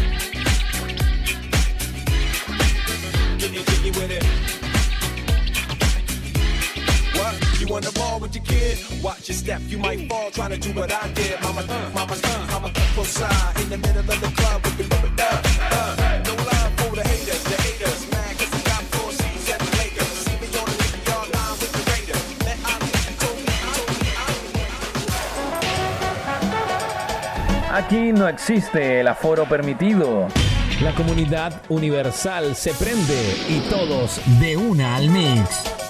Getting 3.39 3.65
jiggy 3.65 3.91
with 3.91 4.11
it. 4.11 4.62
What? 7.33 7.61
You 7.61 7.75
on 7.77 7.83
the 7.83 7.93
ball 7.93 8.21
with 8.21 8.35
your 8.35 8.45
kid? 8.45 8.79
Watch 9.03 9.29
your 9.29 9.37
step, 9.37 9.61
you 9.67 9.79
might 9.79 10.09
fall 10.09 10.31
trying 10.31 10.51
to 10.51 10.59
do 10.59 10.73
what 10.79 10.93
I 10.93 11.09
did. 11.13 11.41
Mama, 11.43 11.63
uh, 11.69 11.91
mama, 11.95 12.15
uh, 12.23 12.47
mama, 12.51 12.73
close 12.95 13.09
side 13.09 13.61
in 13.61 13.69
the 13.71 13.79
middle 13.79 14.01
of 14.01 14.21
the 14.21 14.31
club 14.37 14.63
with 14.65 14.77
the 14.79 14.85
rubber 14.95 15.15
duck. 15.17 15.45
Uh, 15.71 16.23
no 16.27 16.35
love 16.35 16.73
for 16.81 16.97
the 16.97 17.03
haters, 17.03 17.43
the 17.45 17.57
haters. 17.63 18.07
Mad 18.11 18.37
'cause 18.39 18.53
I 18.53 18.61
got 18.71 18.83
four 18.95 19.13
seats 19.13 19.51
at 19.53 19.59
the 19.61 19.71
Lakers. 19.79 20.13
See 20.25 20.37
me 20.43 20.49
on 20.59 20.67
the 20.67 20.77
Ricky 20.83 21.03
yard 21.09 21.29
line 21.35 21.57
with 21.61 21.73
the 21.73 21.83
Raiders. 21.91 22.25
Let 22.47 22.59
I 22.65 22.75
told 23.23 23.39
me, 23.39 23.55
told 23.57 23.97
me, 26.43 27.77
Aquí 27.79 28.13
no 28.13 28.29
existe 28.29 29.01
el 29.01 29.09
aforo 29.09 29.45
permitido. 29.49 30.29
La 30.81 30.95
comunidad 30.95 31.63
universal 31.69 32.57
se 32.57 32.75
prende 32.75 33.37
y 33.49 33.61
todos 33.71 34.21
de 34.41 34.57
una 34.57 34.97
al 34.97 35.09
mix. 35.09 35.82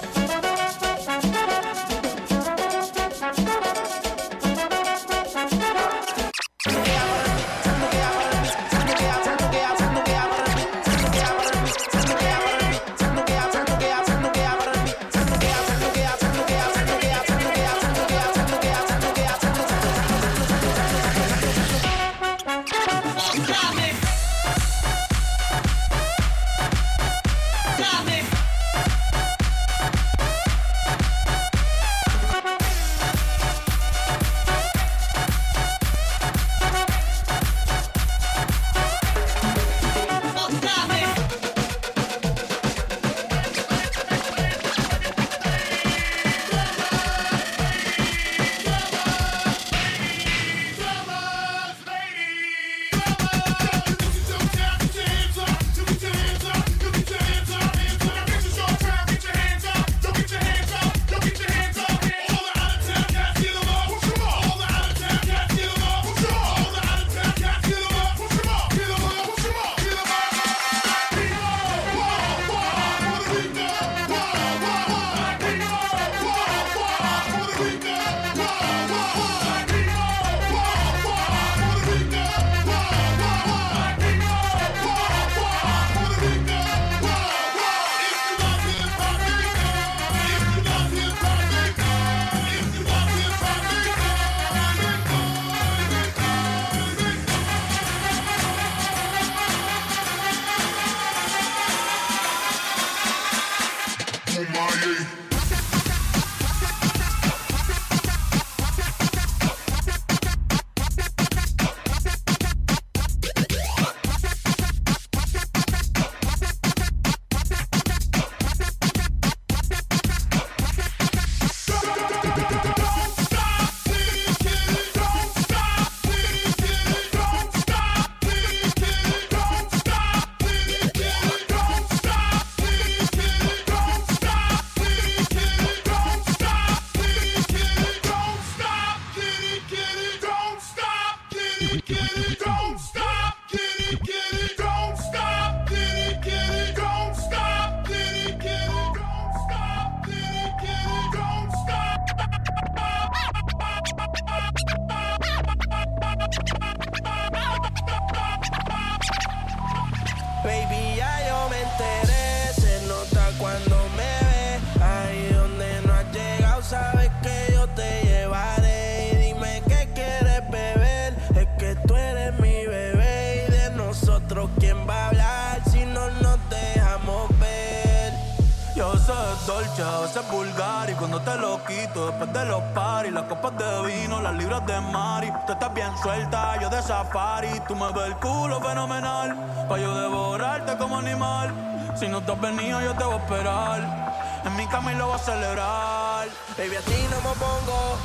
suelta, 186.01 186.59
yo 186.61 186.69
de 186.69 186.81
safari, 186.81 187.59
tú 187.67 187.75
me 187.75 187.91
ves 187.91 188.07
el 188.07 188.15
culo 188.17 188.59
fenomenal, 188.61 189.35
pa' 189.67 189.77
yo 189.77 189.93
devorarte 189.95 190.77
como 190.77 190.97
animal. 190.97 191.51
Si 191.95 192.07
no 192.07 192.21
te 192.21 192.31
has 192.31 192.41
venido, 192.41 192.81
yo 192.81 192.93
te 192.93 193.03
voy 193.03 193.15
a 193.15 193.17
esperar. 193.17 194.41
En 194.45 194.55
mi 194.55 194.67
camino 194.67 194.99
lo 194.99 195.07
voy 195.07 195.15
a 195.15 195.19
celebrar. 195.19 196.27
Baby, 196.57 196.75
a 196.75 196.81
ti 196.81 197.07
no 197.11 197.17
me 197.27 197.35
pongo, 197.35 197.97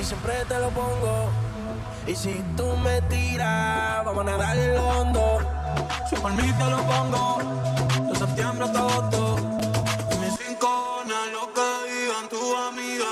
y 0.00 0.04
siempre 0.04 0.44
te 0.46 0.58
lo 0.58 0.70
pongo. 0.70 1.30
Y 2.06 2.14
si 2.14 2.34
tú 2.56 2.76
me 2.76 3.02
tiras, 3.02 4.04
vamos 4.04 4.26
a 4.26 4.30
nadar 4.30 4.56
el 4.56 4.76
hondo. 4.76 5.38
Si 6.08 6.16
por 6.16 6.32
mí 6.32 6.52
te 6.52 6.70
lo 6.70 6.78
pongo, 6.82 7.38
de 8.08 8.16
septiembre 8.16 8.64
hasta 8.64 8.78
agosto. 8.78 9.36
Y 10.12 10.16
mis 10.18 10.38
cinco 10.38 11.02
lo 11.32 11.52
que 11.52 11.92
digan 11.92 12.28
tu 12.28 12.56
amiga. 12.56 13.06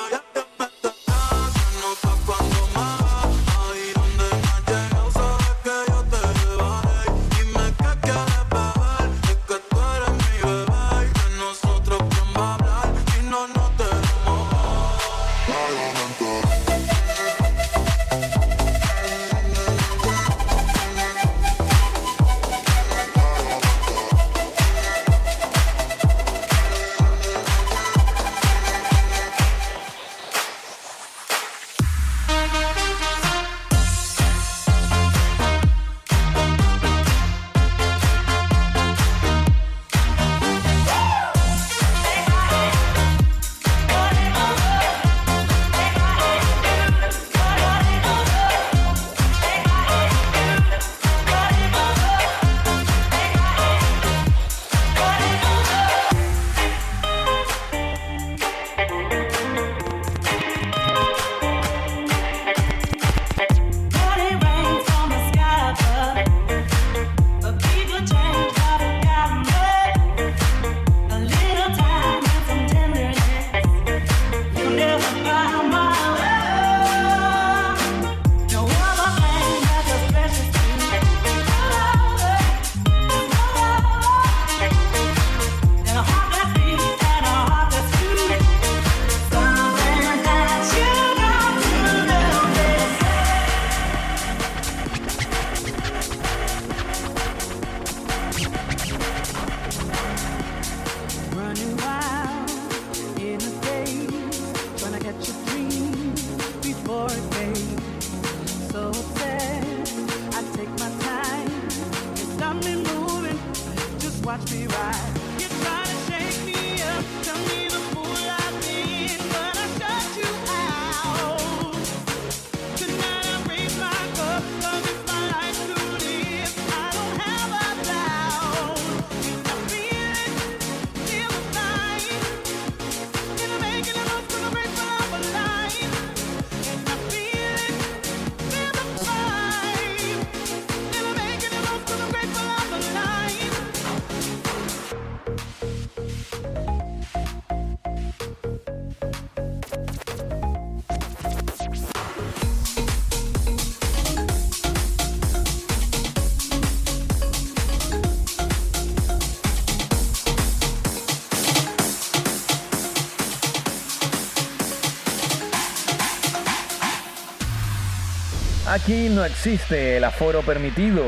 Aquí 168.84 169.08
no 169.08 169.24
existe 169.24 169.96
el 169.96 170.04
aforo 170.04 170.42
permitido. 170.42 171.02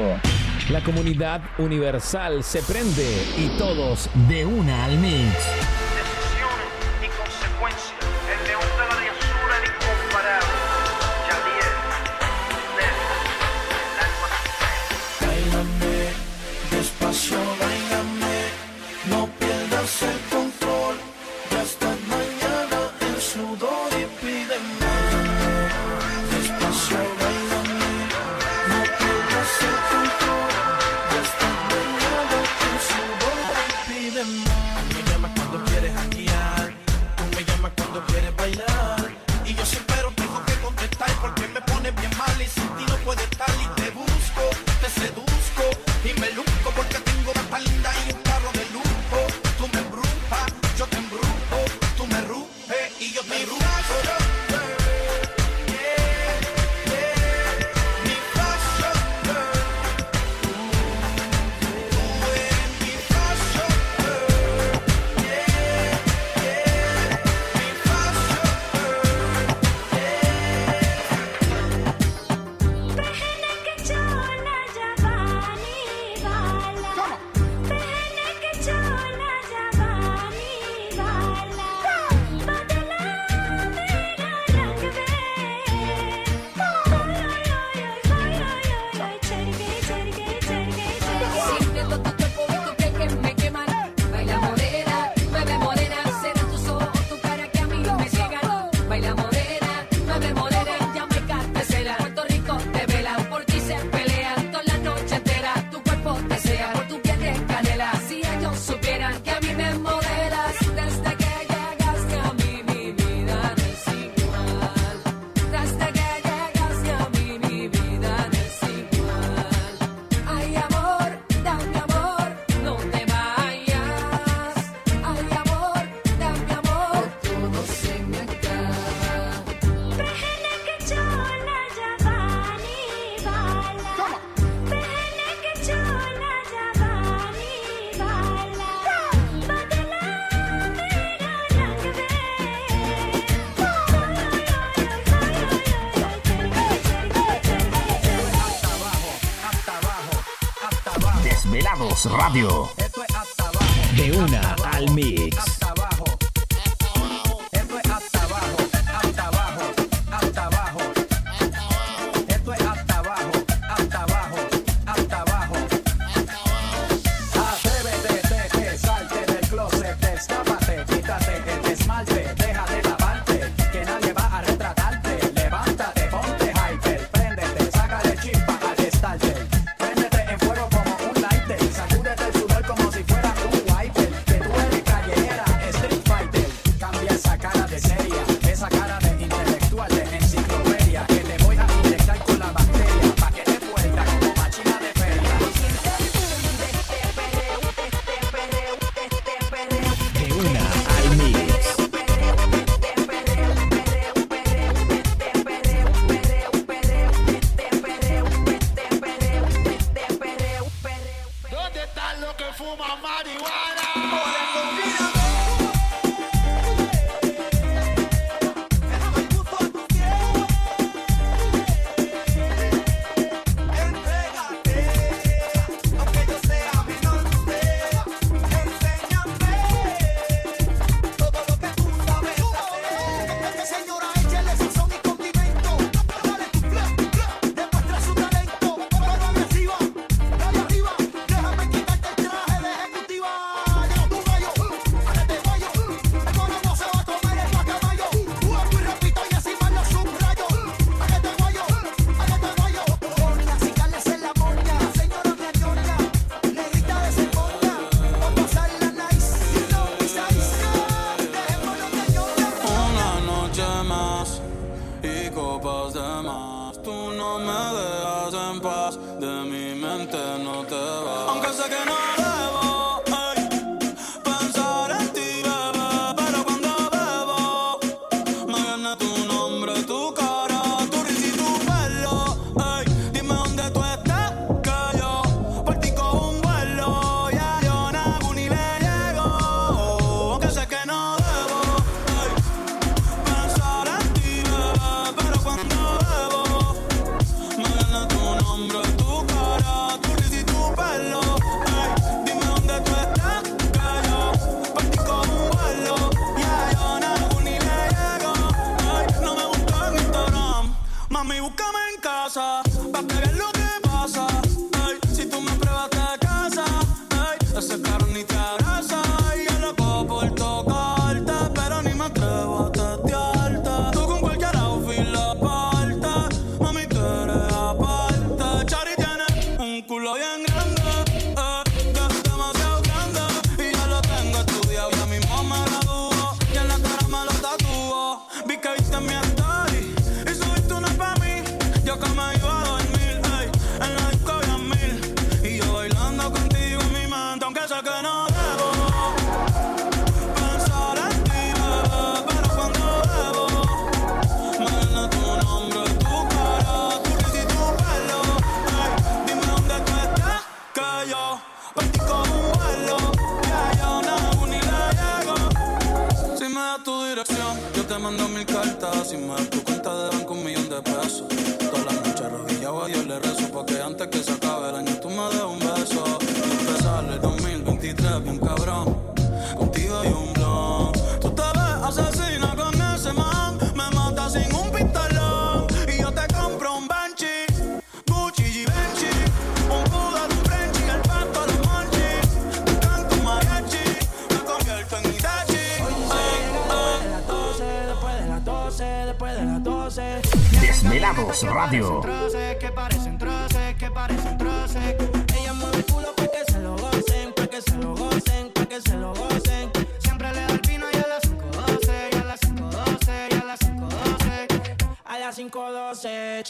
La 0.70 0.82
comunidad 0.82 1.42
universal 1.58 2.42
se 2.42 2.62
prende 2.62 3.06
y 3.36 3.48
todos 3.58 4.08
de 4.30 4.46
una 4.46 4.86
al 4.86 4.96
mix. 4.96 5.65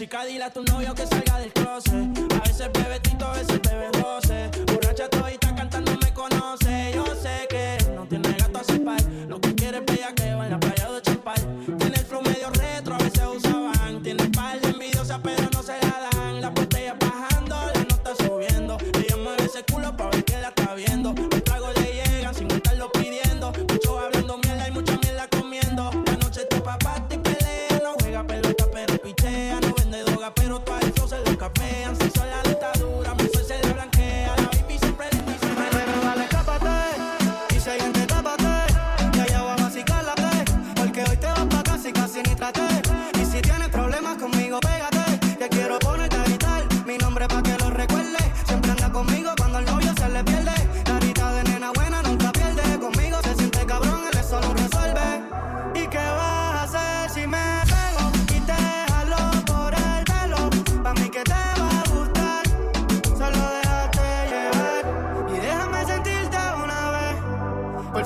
Chica, 0.06 0.24
dile 0.24 0.44
a 0.44 0.50
tu 0.50 0.62
novio 0.62 0.94
que 0.94 1.04
salga 1.04 1.15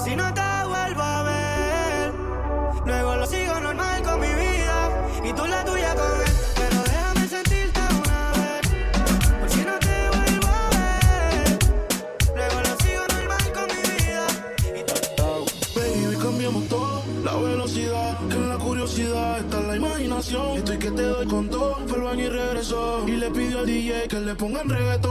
si 0.05 0.17
no 0.17 0.33
te 0.33 0.41
vuelvo 0.67 1.03
a 1.03 1.23
ver. 1.23 2.13
Luego 2.87 3.17
lo 3.17 3.27
sigo 3.27 3.61
normal 3.61 4.03
con 4.03 4.21
mi 4.21 4.29
vida 4.29 5.07
y 5.25 5.33
tú 5.33 5.47
la 5.47 5.65
tuya 5.65 5.95
con 5.95 6.21
él. 6.27 6.33
Pero 6.57 6.83
déjame 6.83 7.29
sentirte 7.29 7.81
una 7.81 8.31
vez, 8.39 8.61
por 9.41 9.51
si 9.51 9.61
no 9.65 9.79
te 9.79 9.97
vuelvo 10.17 10.49
a 10.49 10.69
ver. 10.77 11.59
Luego 12.35 12.61
lo 12.67 12.75
sigo 12.83 13.03
normal 13.15 13.53
con 13.53 13.67
mi 13.75 13.83
vida 13.99 14.27
y 14.79 14.85
tú 14.85 14.95
oh. 15.23 15.45
Baby, 15.77 16.07
hoy 16.07 16.17
cambiamos 16.17 16.69
todo, 16.69 17.03
la 17.25 17.35
velocidad, 17.37 18.19
que 18.29 18.37
en 18.37 18.49
la 18.49 18.57
curiosidad 18.57 19.39
está 19.41 19.61
la 19.61 19.77
imaginación. 19.77 20.57
Estoy 20.57 20.79
que 20.79 20.91
te 20.91 21.03
doy 21.03 21.27
con 21.27 21.49
todo, 21.49 21.77
fue 21.87 21.99
al 21.99 22.05
baño 22.05 22.25
y 22.25 22.29
regresó 22.29 23.05
y 23.07 23.13
le 23.13 23.31
pidió 23.31 23.59
al 23.61 23.67
DJ 23.67 24.09
que 24.09 24.21
le 24.21 24.35
pongan 24.35 24.69
reggaetón. 24.69 25.10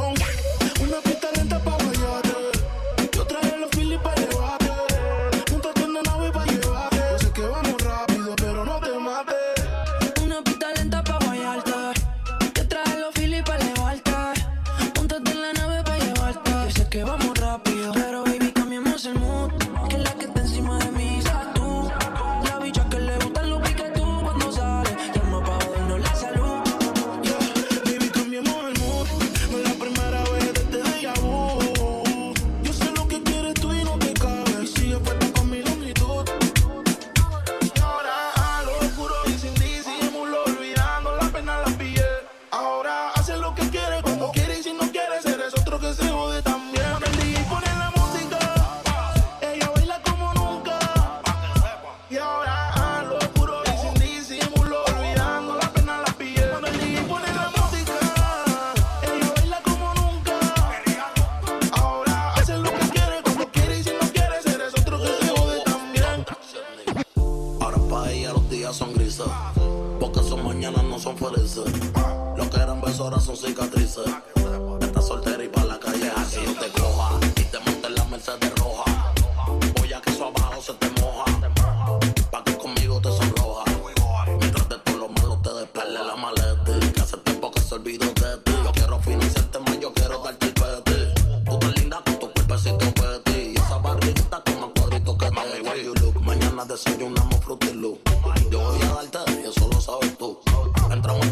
Entra 100.91 101.13
un 101.13 101.31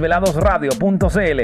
desveladosradio.cl. 0.00 1.40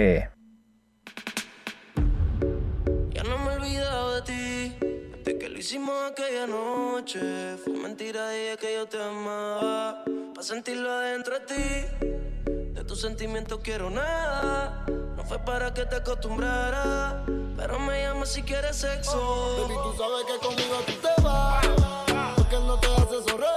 Ya 3.12 3.22
no 3.24 3.38
me 3.38 3.52
he 3.52 3.56
olvidado 3.56 4.14
de 4.14 4.22
ti, 4.22 4.76
desde 5.18 5.38
que 5.38 5.48
lo 5.50 5.58
hicimos 5.58 5.94
aquella 6.10 6.46
noche. 6.46 7.56
Fue 7.62 7.74
mentira 7.74 8.28
de 8.28 8.56
que 8.56 8.74
yo 8.74 8.86
te 8.86 9.02
amaba, 9.02 10.02
para 10.34 10.42
sentirlo 10.42 10.90
adentro 10.90 11.38
de 11.38 11.46
ti. 11.46 12.72
De 12.72 12.84
tus 12.84 13.00
sentimientos 13.00 13.60
quiero 13.62 13.90
nada, 13.90 14.86
no 14.88 15.22
fue 15.24 15.38
para 15.38 15.74
que 15.74 15.84
te 15.84 15.96
acostumbrara, 15.96 17.24
pero 17.56 17.78
me 17.78 18.02
llamas 18.02 18.32
si 18.32 18.42
quieres 18.42 18.76
sexo. 18.76 19.18
Oh, 19.18 19.62
baby, 19.62 19.74
tú 19.74 19.94
sabes 19.98 20.24
que 20.26 20.46
conmigo 20.46 20.76
tú 20.86 20.92
te 20.94 21.22
vas, 21.22 22.34
porque 22.36 22.56
no 22.56 22.78
te 22.78 22.86
haces 22.86 23.34
horror. 23.34 23.55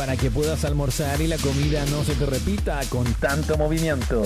Para 0.00 0.16
que 0.16 0.30
puedas 0.30 0.64
almorzar 0.64 1.20
y 1.20 1.26
la 1.26 1.36
comida 1.36 1.84
no 1.90 2.02
se 2.04 2.14
te 2.14 2.24
repita 2.24 2.80
con 2.88 3.04
tanto 3.20 3.58
movimiento. 3.58 4.22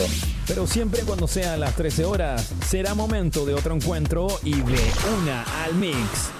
Pero 0.46 0.68
siempre 0.68 1.02
cuando 1.02 1.26
sean 1.26 1.58
las 1.58 1.74
13 1.74 2.04
horas, 2.04 2.54
será 2.64 2.94
momento 2.94 3.44
de 3.44 3.54
otro 3.54 3.74
encuentro 3.74 4.28
y 4.44 4.52
de 4.52 4.78
una 5.20 5.42
al 5.64 5.74
mix. 5.74 6.30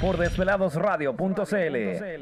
Por 0.00 0.16
desveladosradio.cl 0.16 2.17